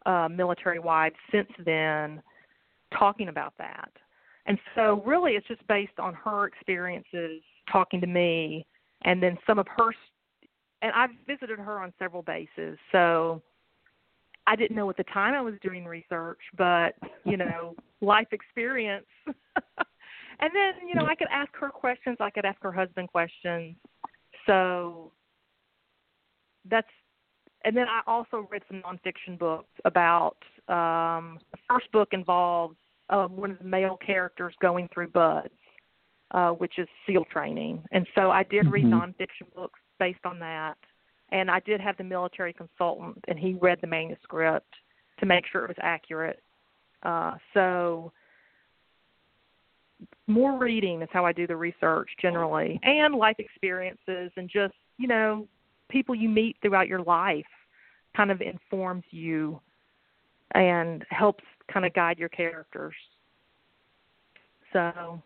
[0.06, 2.22] uh, military wives, since then,
[2.97, 3.91] talking about that.
[4.45, 7.41] And so, really, it's just based on her experiences
[7.72, 8.66] talking to me,
[9.06, 9.91] and then some of her.
[10.82, 13.41] And I've visited her on several bases, so
[14.45, 16.93] I didn't know at the time I was doing research, but
[17.24, 19.06] you know, life experience.
[19.26, 19.36] and
[20.54, 22.18] then, you know, I could ask her questions.
[22.20, 23.76] I could ask her husband questions
[24.46, 25.12] so
[26.70, 26.88] that's
[27.66, 30.38] and then I also read some nonfiction books about
[30.68, 32.76] um the first book involves
[33.10, 35.52] uh, one of the male characters going through BUD/S,
[36.32, 37.84] uh, which is SEAL training.
[37.91, 39.00] And so I did read mm-hmm.
[39.00, 40.78] nonfiction books based on that.
[41.32, 44.74] And I did have the military consultant and he read the manuscript
[45.20, 46.41] to make sure it was accurate.
[47.04, 48.12] Uh, so
[50.28, 55.08] more reading is how I do the research generally, and life experiences, and just you
[55.08, 55.47] know
[55.89, 57.45] people you meet throughout your life
[58.16, 59.60] kind of informs you
[60.56, 62.93] and helps kind of guide your characters.
[64.72, 65.22] So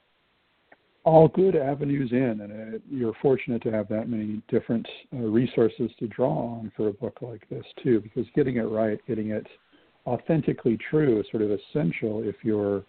[1.07, 5.89] all good avenues in, and uh, you're fortunate to have that many different uh, resources
[5.99, 8.01] to draw on for a book like this too.
[8.01, 9.47] Because getting it right, getting it
[10.05, 12.83] authentically true, is sort of essential if you're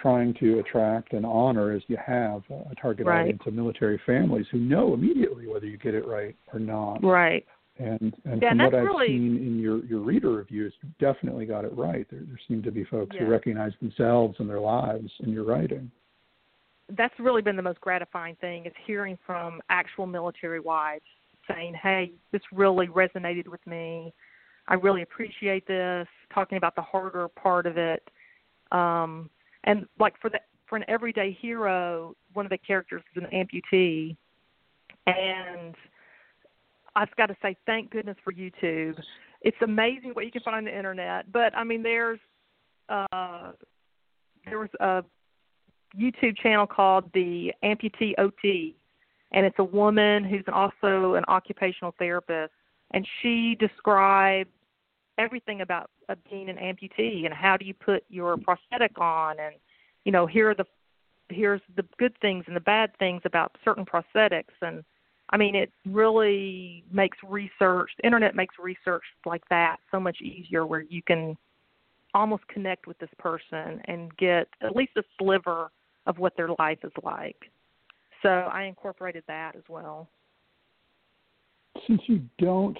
[0.00, 3.22] trying to attract and honor as you have a target right.
[3.22, 7.02] audience of military families who know immediately whether you get it right or not.
[7.02, 7.44] Right.
[7.78, 9.06] And and yeah, from what I've really...
[9.06, 12.06] seen in your your reader reviews, you definitely got it right.
[12.10, 13.24] There there seem to be folks yeah.
[13.24, 15.90] who recognize themselves and their lives in your writing.
[16.96, 21.04] That's really been the most gratifying thing is hearing from actual military wives
[21.46, 24.12] saying, "Hey, this really resonated with me.
[24.66, 28.08] I really appreciate this." Talking about the harder part of it.
[28.72, 29.30] Um,
[29.64, 34.16] and like for the for an everyday hero, one of the characters is an amputee,
[35.06, 35.74] and
[36.94, 39.00] I've got to say, thank goodness for YouTube.
[39.42, 41.30] It's amazing what you can find on the internet.
[41.32, 42.18] But I mean, there's
[42.88, 43.52] uh,
[44.44, 45.04] there was a
[45.98, 48.74] YouTube channel called the Amputee OT,
[49.32, 52.52] and it's a woman who's also an occupational therapist,
[52.92, 54.50] and she describes
[55.18, 55.90] everything about
[56.30, 59.54] being an amputee and how do you put your prosthetic on, and
[60.04, 60.66] you know here are the
[61.28, 64.82] here's the good things and the bad things about certain prosthetics and
[65.30, 70.64] I mean, it really makes research, the internet makes research like that so much easier
[70.64, 71.36] where you can
[72.14, 75.70] almost connect with this person and get at least a sliver
[76.06, 77.50] of what their life is like.
[78.22, 80.08] So I incorporated that as well.
[81.86, 82.76] Since you don't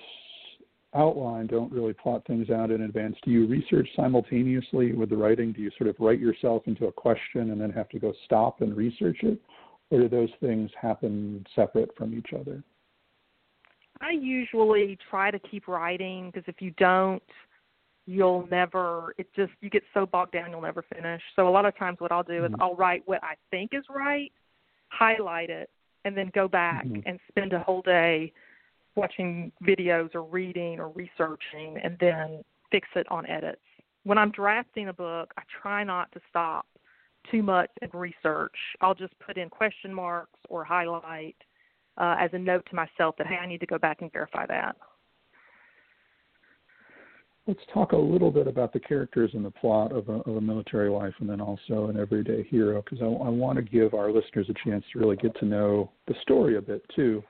[0.99, 5.53] outline, don't really plot things out in advance, do you research simultaneously with the writing?
[5.53, 8.61] Do you sort of write yourself into a question and then have to go stop
[8.61, 9.41] and research it?
[9.91, 12.63] Or do those things happen separate from each other?
[14.01, 17.23] I usually try to keep writing because if you don't,
[18.09, 21.67] you'll never it just you get so bogged down you'll never finish so a lot
[21.67, 22.63] of times what i'll do is mm-hmm.
[22.63, 24.33] i'll write what i think is right
[24.89, 25.69] highlight it
[26.07, 27.01] and then go back mm-hmm.
[27.05, 28.33] and spend a whole day
[28.99, 33.61] watching videos or reading or researching and then fix it on edits.
[34.05, 36.67] When i'm drafting a book i try not to stop
[37.31, 38.55] too much in research.
[38.81, 41.37] I'll just put in question marks or highlight
[41.99, 44.47] uh, as a note to myself that hey i need to go back and verify
[44.47, 44.77] that.
[47.49, 50.41] Let's talk a little bit about the characters and the plot of a, of a
[50.41, 54.13] military life and then also an everyday hero because I, I want to give our
[54.13, 57.25] listeners a chance to really get to know the story a bit too.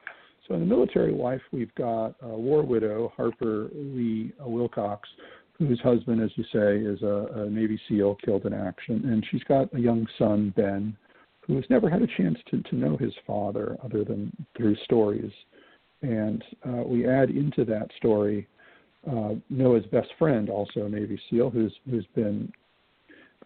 [0.49, 5.07] So in the military wife, we've got a war widow, Harper Lee Wilcox,
[5.59, 9.43] whose husband, as you say, is a, a Navy SEAL killed in action, and she's
[9.45, 10.97] got a young son, Ben,
[11.41, 15.33] who has never had a chance to, to know his father other than through stories.
[16.03, 18.47] And uh, we add into that story
[19.11, 22.53] uh, Noah's best friend, also a Navy SEAL, who's who's been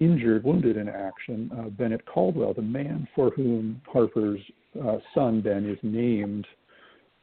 [0.00, 4.40] injured, wounded in action, uh, Bennett Caldwell, the man for whom Harper's
[4.82, 6.46] uh, son Ben is named.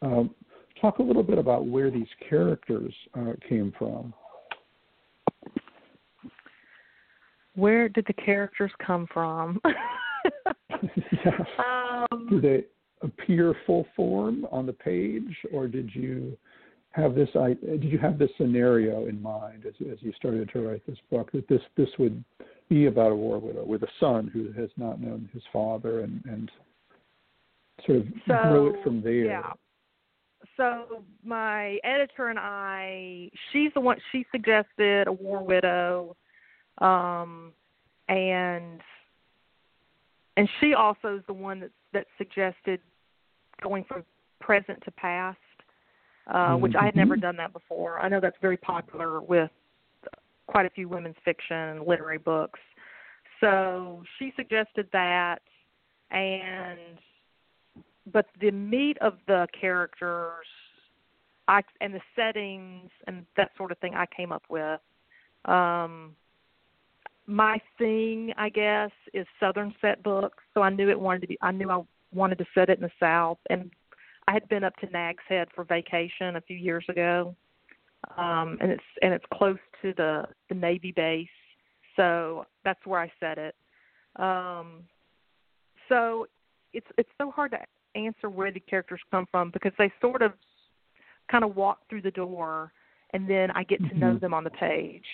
[0.01, 0.33] Um,
[0.79, 4.13] talk a little bit about where these characters uh, came from.
[7.55, 9.61] Where did the characters come from?
[9.65, 11.31] yeah.
[12.11, 12.63] Um, did they
[13.01, 16.37] appear full form on the page, or did you
[16.91, 20.85] have this did you have this scenario in mind as, as you started to write
[20.87, 22.23] this book that this this would
[22.67, 26.23] be about a war widow with a son who has not known his father and
[26.25, 26.51] and
[27.85, 29.51] sort of so, grow it from there yeah
[30.59, 36.15] so my editor and i she's the one she suggested a war widow
[36.79, 37.51] um
[38.09, 38.81] and
[40.37, 42.79] and she also is the one that that suggested
[43.61, 44.03] going from
[44.39, 45.37] present to past
[46.29, 47.21] uh, which I had never mm-hmm.
[47.21, 47.99] done that before.
[47.99, 49.49] I know that's very popular with
[50.47, 52.59] quite a few women's fiction and literary books.
[53.41, 55.39] So she suggested that,
[56.11, 56.99] and
[58.11, 60.45] but the meat of the characters,
[61.47, 64.79] I and the settings and that sort of thing, I came up with.
[65.45, 66.15] Um,
[67.25, 70.43] my thing, I guess, is Southern set books.
[70.53, 71.37] So I knew it wanted to be.
[71.41, 71.81] I knew I
[72.13, 73.69] wanted to set it in the South, and
[74.27, 77.35] I had been up to Nag's Head for vacation a few years ago,
[78.17, 81.27] um, and it's and it's close to the the Navy base,
[81.95, 83.55] so that's where I set it.
[84.15, 84.83] Um,
[85.87, 86.27] so
[86.73, 87.59] it's it's so hard to
[87.95, 90.33] answer where the characters come from because they sort of
[91.31, 92.71] kind of walk through the door,
[93.13, 93.99] and then I get to mm-hmm.
[93.99, 95.05] know them on the page.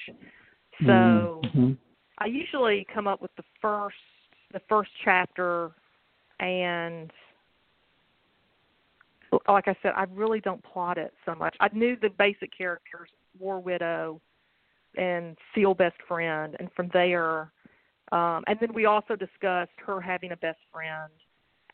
[0.82, 1.74] So mm-hmm.
[2.20, 3.96] I usually come up with the first
[4.52, 5.72] the first chapter
[6.40, 7.12] and
[9.50, 11.56] like I said, I really don't plot it so much.
[11.60, 13.10] I knew the basic characters,
[13.40, 14.22] War Widow
[14.98, 17.52] and Seal Best Friend, and from there,
[18.12, 21.12] um, and then we also discussed her having a best friend,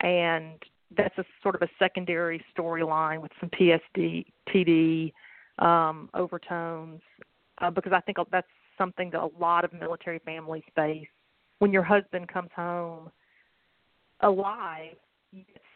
[0.00, 0.58] and
[0.96, 5.12] that's a sort of a secondary storyline with some PSD, TD
[5.58, 7.00] um, overtones,
[7.58, 8.46] uh, because I think that's
[8.78, 11.06] something that a lot of military families face.
[11.58, 13.10] When your husband comes home
[14.20, 14.96] alive,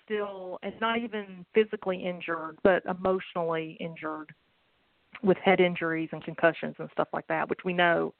[0.04, 4.32] still, and not even physically injured, but emotionally injured
[5.22, 8.14] with head injuries and concussions and stuff like that, which we know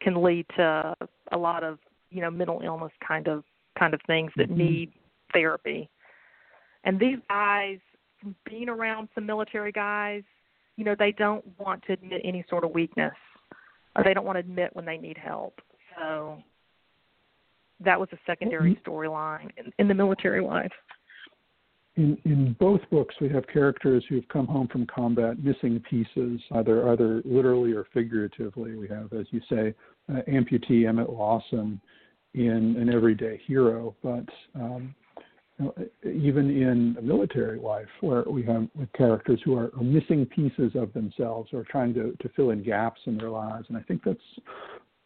[0.00, 0.94] can lead to
[1.32, 1.78] a lot of
[2.10, 3.44] you know mental illness kind of
[3.78, 4.58] kind of things that mm-hmm.
[4.58, 4.92] need
[5.32, 5.88] therapy.
[6.84, 7.78] And these guys,
[8.44, 10.22] being around some military guys,
[10.76, 13.14] you know, they don't want to admit any sort of weakness,
[13.96, 15.60] or they don't want to admit when they need help.
[15.98, 16.38] So
[17.80, 18.90] that was a secondary mm-hmm.
[18.90, 20.72] storyline in, in the military life
[21.96, 26.90] in, in both books, we have characters who've come home from combat missing pieces, either
[26.90, 28.76] either literally or figuratively.
[28.76, 29.74] We have, as you say,
[30.08, 31.80] uh, amputee Emmett Lawson
[32.34, 34.24] in an everyday hero, but
[34.54, 34.94] um,
[36.04, 40.92] even in a military life, where we have characters who are, are missing pieces of
[40.92, 44.20] themselves or trying to, to fill in gaps in their lives, and I think that's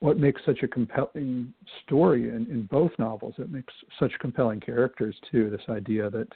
[0.01, 1.53] what makes such a compelling
[1.85, 3.35] story in, in both novels.
[3.39, 5.49] It makes such compelling characters too.
[5.51, 6.29] This idea that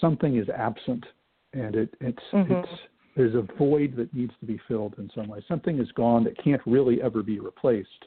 [0.00, 1.04] something is absent,
[1.52, 2.52] and it, it's mm-hmm.
[2.52, 2.68] it's
[3.16, 5.44] there's a void that needs to be filled in some way.
[5.46, 8.06] Something is gone that can't really ever be replaced,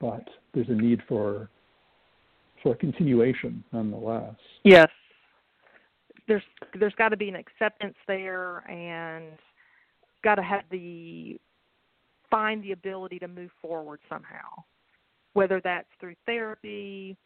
[0.00, 1.50] but there's a need for
[2.62, 4.34] for a continuation nonetheless.
[4.64, 4.88] Yes.
[6.26, 6.42] There's
[6.78, 9.38] there's got to be an acceptance there and
[10.22, 11.40] got to have the
[12.30, 14.64] find the ability to move forward somehow.
[15.32, 17.16] Whether that's through therapy,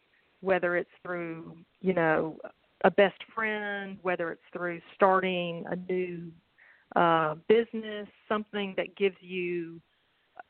[0.41, 2.37] whether it's through, you know,
[2.83, 6.31] a best friend, whether it's through starting a new
[6.95, 9.81] uh, business, something that gives you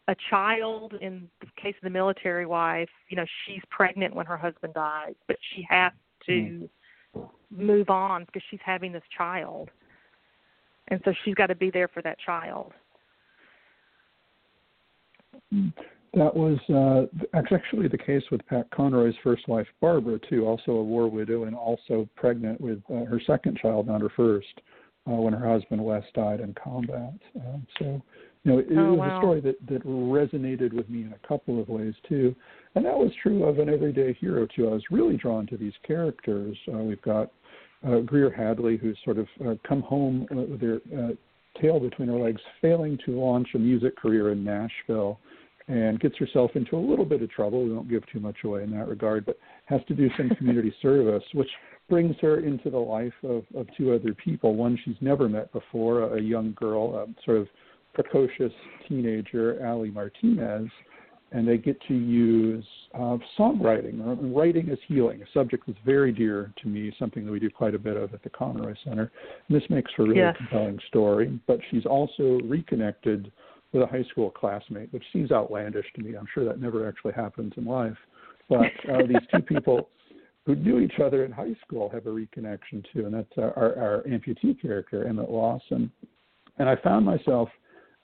[0.08, 0.94] a child.
[1.02, 5.16] In the case of the military wife, you know, she's pregnant when her husband dies,
[5.28, 5.92] but she has
[6.26, 6.68] to
[7.16, 7.30] mm.
[7.52, 9.70] move on because she's having this child.
[10.90, 12.74] And so she's got to be there for that child.
[16.14, 20.84] That was uh, actually the case with Pat Conroy's first wife, Barbara, too, also a
[20.84, 24.62] war widow and also pregnant with uh, her second child, not her first
[25.08, 27.14] uh, when her husband Wes died in combat.
[27.36, 28.02] Uh, so,
[28.44, 29.18] you know, it, oh, was wow.
[29.18, 32.36] a story that that resonated with me in a couple of ways too,
[32.76, 34.68] and that was true of an everyday hero too.
[34.68, 36.58] I was really drawn to these characters.
[36.74, 37.32] Uh, we've got
[37.88, 42.18] uh, Greer Hadley, who's sort of uh, come home with her uh, tail between her
[42.18, 45.20] legs, failing to launch a music career in Nashville
[45.68, 47.64] and gets herself into a little bit of trouble.
[47.64, 50.74] We won't give too much away in that regard, but has to do some community
[50.82, 51.50] service, which
[51.90, 54.56] brings her into the life of, of two other people.
[54.56, 57.48] One she's never met before, a young girl, a sort of
[57.94, 58.54] precocious
[58.88, 60.70] teenager, Ali Martinez,
[61.32, 64.36] and they get to use uh, songwriting.
[64.36, 67.74] Writing is healing, a subject that's very dear to me, something that we do quite
[67.74, 69.12] a bit of at the Conroy Center.
[69.48, 70.36] And this makes for a really yes.
[70.38, 71.40] compelling story.
[71.48, 73.32] But she's also reconnected
[73.72, 76.16] with a high school classmate, which seems outlandish to me.
[76.16, 77.98] I'm sure that never actually happens in life.
[78.48, 79.90] But uh, these two people
[80.46, 83.80] who knew each other in high school have a reconnection too, and that's our, our,
[83.80, 85.92] our amputee character, Emmett Lawson.
[86.60, 87.50] And I found myself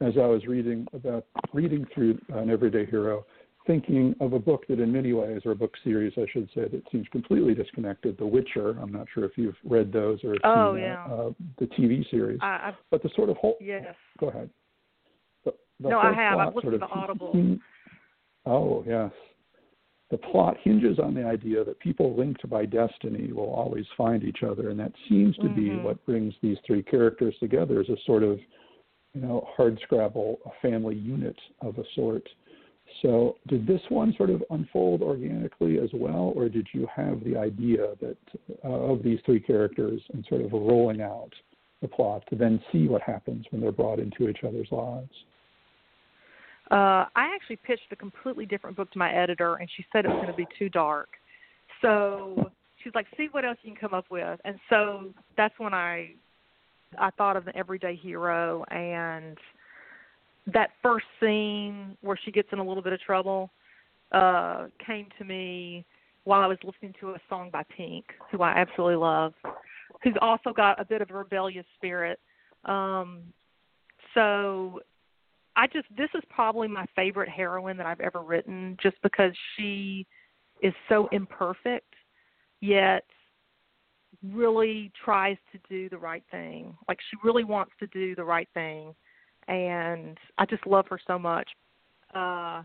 [0.01, 3.25] as I was reading about reading through an everyday hero,
[3.67, 6.67] thinking of a book that in many ways, or a book series I should say,
[6.67, 8.71] that seems completely disconnected, The Witcher.
[8.81, 11.05] I'm not sure if you've read those or oh, seen yeah.
[11.05, 11.29] uh,
[11.59, 12.39] the TV series.
[12.41, 13.95] I, but the sort of whole yes.
[14.19, 14.49] Go ahead.
[15.45, 16.39] The, the no, I have.
[16.39, 17.57] I've listened to Audible.
[18.45, 19.11] oh yes.
[20.11, 24.39] The plot hinges on the idea that people linked by destiny will always find each
[24.41, 25.55] other, and that seems to mm-hmm.
[25.55, 28.39] be what brings these three characters together Is a sort of
[29.13, 32.27] you know, hard scrabble, a family unit of a sort.
[33.01, 37.37] So, did this one sort of unfold organically as well, or did you have the
[37.37, 38.17] idea that
[38.65, 41.31] uh, of these three characters and sort of rolling out
[41.81, 45.11] the plot to then see what happens when they're brought into each other's lives?
[46.71, 50.09] Uh, I actually pitched a completely different book to my editor, and she said it
[50.09, 51.09] was going to be too dark.
[51.81, 52.51] So
[52.83, 56.11] she's like, "See what else you can come up with." And so that's when I
[56.97, 59.37] I thought of the everyday hero and
[60.47, 63.51] that first scene where she gets in a little bit of trouble
[64.11, 65.85] uh came to me
[66.23, 69.33] while I was listening to a song by Pink, who I absolutely love,
[70.03, 72.19] who's also got a bit of a rebellious spirit.
[72.65, 73.21] Um
[74.13, 74.81] so
[75.55, 80.07] I just this is probably my favorite heroine that I've ever written just because she
[80.61, 81.93] is so imperfect
[82.61, 83.05] yet
[84.23, 86.75] really tries to do the right thing.
[86.87, 88.93] Like she really wants to do the right thing,
[89.47, 91.49] and I just love her so much.
[92.13, 92.63] Uh,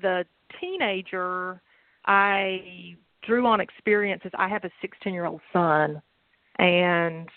[0.00, 0.24] the
[0.60, 1.60] teenager,
[2.06, 4.30] I drew on experiences.
[4.34, 6.02] I have a 16 year old son,
[6.58, 7.28] and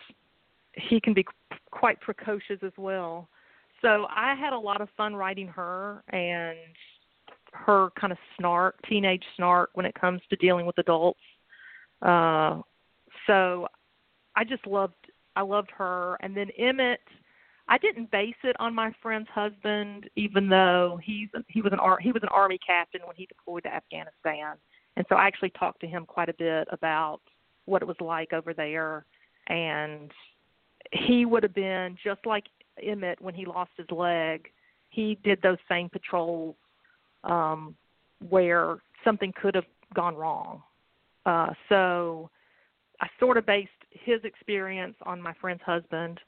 [0.74, 1.26] he can be
[1.72, 3.30] quite precocious as well.
[3.82, 6.58] So I had a lot of fun writing her and
[7.52, 11.20] her kind of snark, teenage snark when it comes to dealing with adults.
[12.02, 12.62] Uh,
[13.28, 13.68] so
[14.36, 14.94] I just loved
[15.36, 16.18] I loved her.
[16.22, 17.02] And then Emmett,
[17.68, 22.12] I didn't base it on my friend's husband, even though he's he was an he
[22.12, 24.56] was an army captain when he deployed to Afghanistan,
[24.96, 27.22] and so I actually talked to him quite a bit about
[27.66, 29.06] what it was like over there,
[29.48, 30.12] and
[30.92, 32.46] he would have been just like
[32.82, 34.48] Emmett when he lost his leg.
[34.90, 36.56] He did those same patrols
[37.24, 37.76] um,
[38.30, 40.62] where something could have gone wrong.
[41.26, 42.30] Uh, so
[43.02, 46.20] I sort of based his experience on my friend's husband.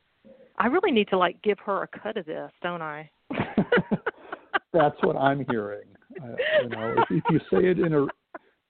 [0.57, 3.09] I really need to like give her a cut of this, don't I?
[4.73, 5.87] That's what I'm hearing.
[6.21, 8.09] Uh, you know, if, if you say it in a if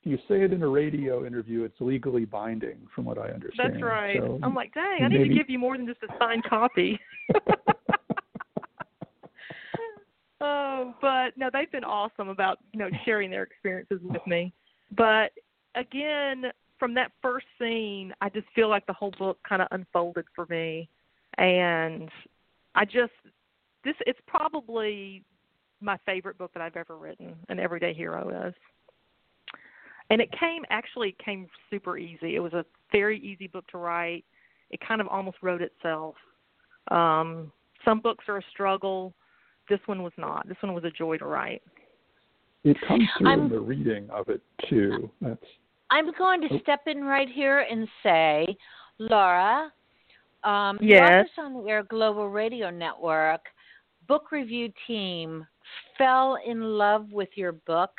[0.04, 3.74] you say it in a radio interview, it's legally binding, from what I understand.
[3.74, 4.20] That's right.
[4.20, 5.30] So I'm like, dang, I need maybe...
[5.30, 7.00] to give you more than just a signed copy.
[10.42, 14.54] oh, but no, they've been awesome about you know sharing their experiences with me.
[14.96, 15.32] But
[15.76, 16.46] again,
[16.80, 20.46] from that first scene, I just feel like the whole book kind of unfolded for
[20.50, 20.90] me,
[21.38, 22.10] and
[22.76, 23.14] I just
[23.84, 25.24] this it's probably
[25.82, 27.36] my favorite book that I've ever written.
[27.50, 28.54] An Everyday Hero is,
[30.10, 32.36] and it came actually came super easy.
[32.36, 34.26] It was a very easy book to write.
[34.70, 36.16] It kind of almost wrote itself.
[36.90, 37.52] Um,
[37.86, 39.14] some books are a struggle.
[39.70, 40.48] This one was not.
[40.48, 41.62] This one was a joy to write.
[42.64, 45.10] It comes through I'm, in the reading of it too.
[45.22, 45.44] That's
[45.90, 46.60] I'm going to oh.
[46.62, 48.58] step in right here and say,
[49.00, 49.72] Laura,
[50.44, 51.28] um, yes.
[51.38, 53.42] on the Air Global Radio Network
[54.08, 55.46] book review team
[55.98, 57.92] fell in love with your book.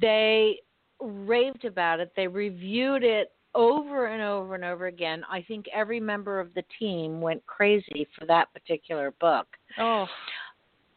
[0.00, 0.60] They
[1.00, 2.12] raved about it.
[2.16, 5.24] They reviewed it over and over and over again.
[5.30, 9.46] I think every member of the team went crazy for that particular book.
[9.78, 10.06] Oh.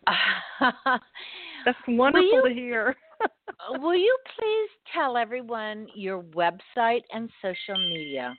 [1.70, 2.95] That's wonderful you, to hear.
[3.74, 8.36] will you please tell everyone your website and social media?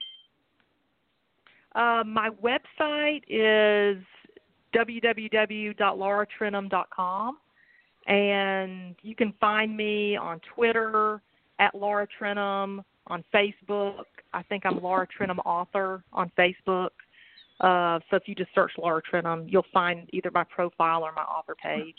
[1.73, 4.03] Uh, my website is
[4.75, 7.37] www.lauratrentham.com,
[8.07, 11.21] and you can find me on Twitter
[11.59, 14.03] at Laura Trentham, on Facebook.
[14.33, 16.89] I think I'm Laura Trentham Author on Facebook.
[17.61, 21.21] Uh, so if you just search Laura Trentham, you'll find either my profile or my
[21.21, 21.95] author page.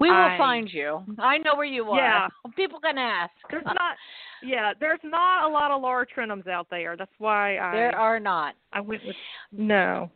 [0.00, 1.02] We will I, find you.
[1.18, 1.98] I know where you are.
[1.98, 2.28] Yeah.
[2.56, 3.32] People can ask.
[3.50, 3.96] There's not.
[4.42, 6.96] Yeah, there's not a lot of Laura Trenthams out there.
[6.96, 7.72] That's why I.
[7.74, 8.54] There are not.
[8.72, 9.16] I went with
[9.52, 10.10] no.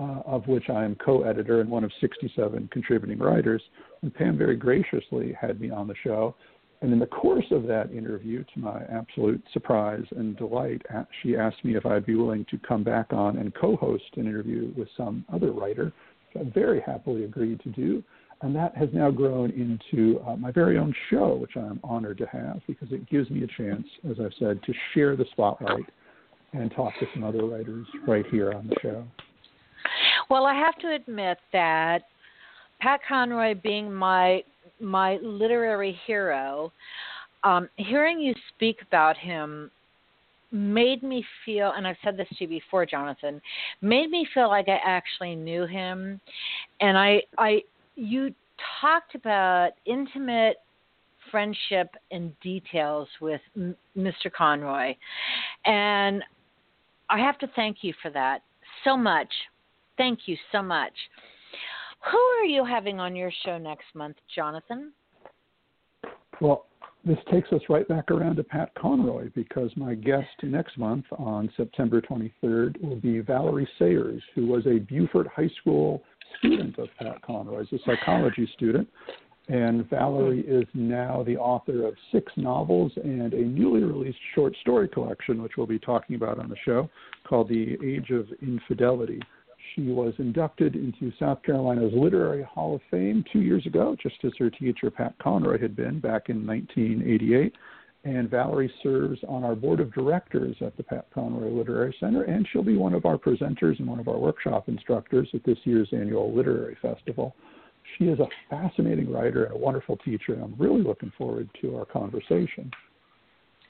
[0.00, 3.62] uh, of which I am co-editor and one of 67 contributing writers.
[4.02, 6.34] And Pam very graciously had me on the show.
[6.82, 10.80] And in the course of that interview, to my absolute surprise and delight,
[11.22, 14.72] she asked me if I'd be willing to come back on and co-host an interview
[14.74, 15.92] with some other writer,
[16.32, 18.02] which I very happily agreed to do.
[18.40, 22.26] And that has now grown into uh, my very own show, which I'm honored to
[22.26, 25.84] have because it gives me a chance, as I've said, to share the spotlight
[26.54, 29.04] and talk to some other writers right here on the show.
[30.30, 32.04] Well, I have to admit that
[32.80, 34.44] Pat Conroy being my
[34.80, 36.72] my literary hero,
[37.42, 39.70] um, hearing you speak about him
[40.52, 43.42] made me feel, and I've said this to you before, Jonathan,
[43.82, 46.20] made me feel like I actually knew him,
[46.80, 47.62] and I, I,
[47.94, 48.34] you
[48.80, 50.56] talked about intimate
[51.30, 54.32] friendship and details with M- Mr.
[54.34, 54.94] Conroy,
[55.66, 56.22] and
[57.10, 58.42] I have to thank you for that
[58.84, 59.28] so much
[60.00, 60.94] Thank you so much.
[62.10, 64.92] Who are you having on your show next month, Jonathan?
[66.40, 66.64] Well,
[67.04, 71.52] this takes us right back around to Pat Conroy because my guest next month on
[71.54, 76.02] September 23rd will be Valerie Sayers, who was a Beaufort High School
[76.38, 78.88] student of Pat Conroy's, a psychology student.
[79.50, 84.88] And Valerie is now the author of six novels and a newly released short story
[84.88, 86.88] collection, which we'll be talking about on the show,
[87.28, 89.20] called The Age of Infidelity.
[89.74, 94.32] She was inducted into South Carolina's Literary Hall of Fame two years ago, just as
[94.38, 97.54] her teacher Pat Conroy had been back in 1988.
[98.02, 102.48] And Valerie serves on our board of directors at the Pat Conroy Literary Center, and
[102.50, 105.90] she'll be one of our presenters and one of our workshop instructors at this year's
[105.92, 107.36] annual literary festival.
[107.98, 111.76] She is a fascinating writer and a wonderful teacher, and I'm really looking forward to
[111.76, 112.70] our conversation.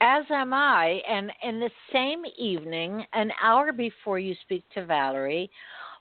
[0.01, 0.99] As am I.
[1.07, 5.49] And in the same evening, an hour before you speak to Valerie,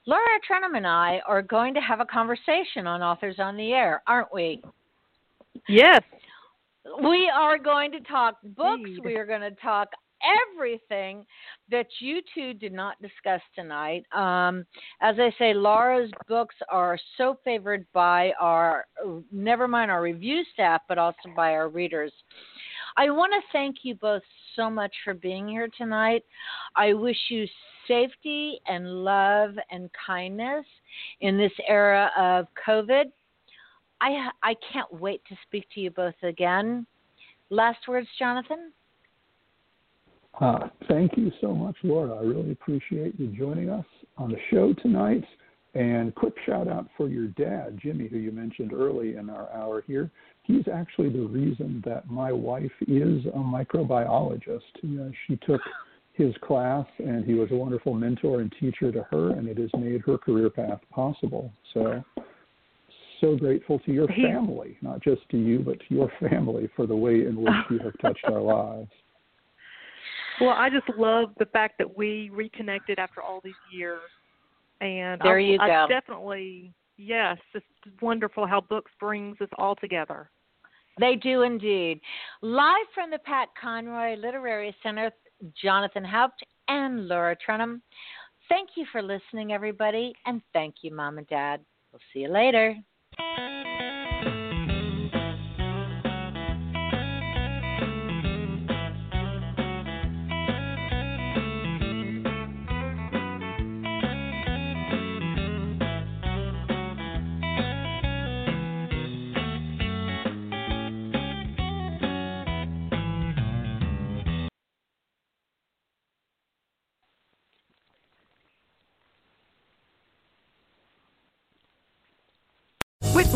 [0.06, 4.02] Laura Trentham and I are going to have a conversation on Authors on the Air,
[4.06, 4.62] aren't we?
[5.68, 6.02] Yes.
[7.02, 8.80] We are going to talk books.
[8.84, 9.04] Indeed.
[9.04, 9.88] We are going to talk
[10.54, 11.24] everything
[11.70, 14.04] that you two did not discuss tonight.
[14.12, 14.64] Um,
[15.00, 18.86] as I say, Laura's books are so favored by our,
[19.32, 22.12] never mind our review staff, but also by our readers.
[22.96, 24.22] I want to thank you both
[24.56, 26.24] so much for being here tonight.
[26.76, 27.46] I wish you
[27.88, 30.64] safety and love and kindness
[31.20, 33.04] in this era of COVID.
[34.00, 36.86] I I can't wait to speak to you both again.
[37.50, 38.72] Last words, Jonathan.
[40.40, 42.14] Uh, thank you so much, Laura.
[42.14, 43.84] I really appreciate you joining us
[44.16, 45.24] on the show tonight.
[45.74, 49.82] And quick shout out for your dad, Jimmy, who you mentioned early in our hour
[49.86, 50.10] here.
[50.50, 54.60] He's actually the reason that my wife is a microbiologist.
[54.82, 55.60] You know, she took
[56.14, 59.70] his class, and he was a wonderful mentor and teacher to her, and it has
[59.78, 61.52] made her career path possible.
[61.72, 62.02] So,
[63.20, 66.96] so grateful to your family, not just to you, but to your family for the
[66.96, 68.90] way in which you have touched our lives.
[70.40, 74.00] Well, I just love the fact that we reconnected after all these years,
[74.80, 75.64] and there I, you go.
[75.64, 77.64] I definitely, yes, it's
[78.02, 80.28] wonderful how books brings us all together.
[81.00, 82.00] They do indeed.
[82.42, 85.10] Live from the Pat Conroy Literary Center,
[85.60, 87.82] Jonathan Haupt and Laura Trentham.
[88.50, 91.60] Thank you for listening, everybody, and thank you, Mom and Dad.
[91.90, 92.76] We'll see you later.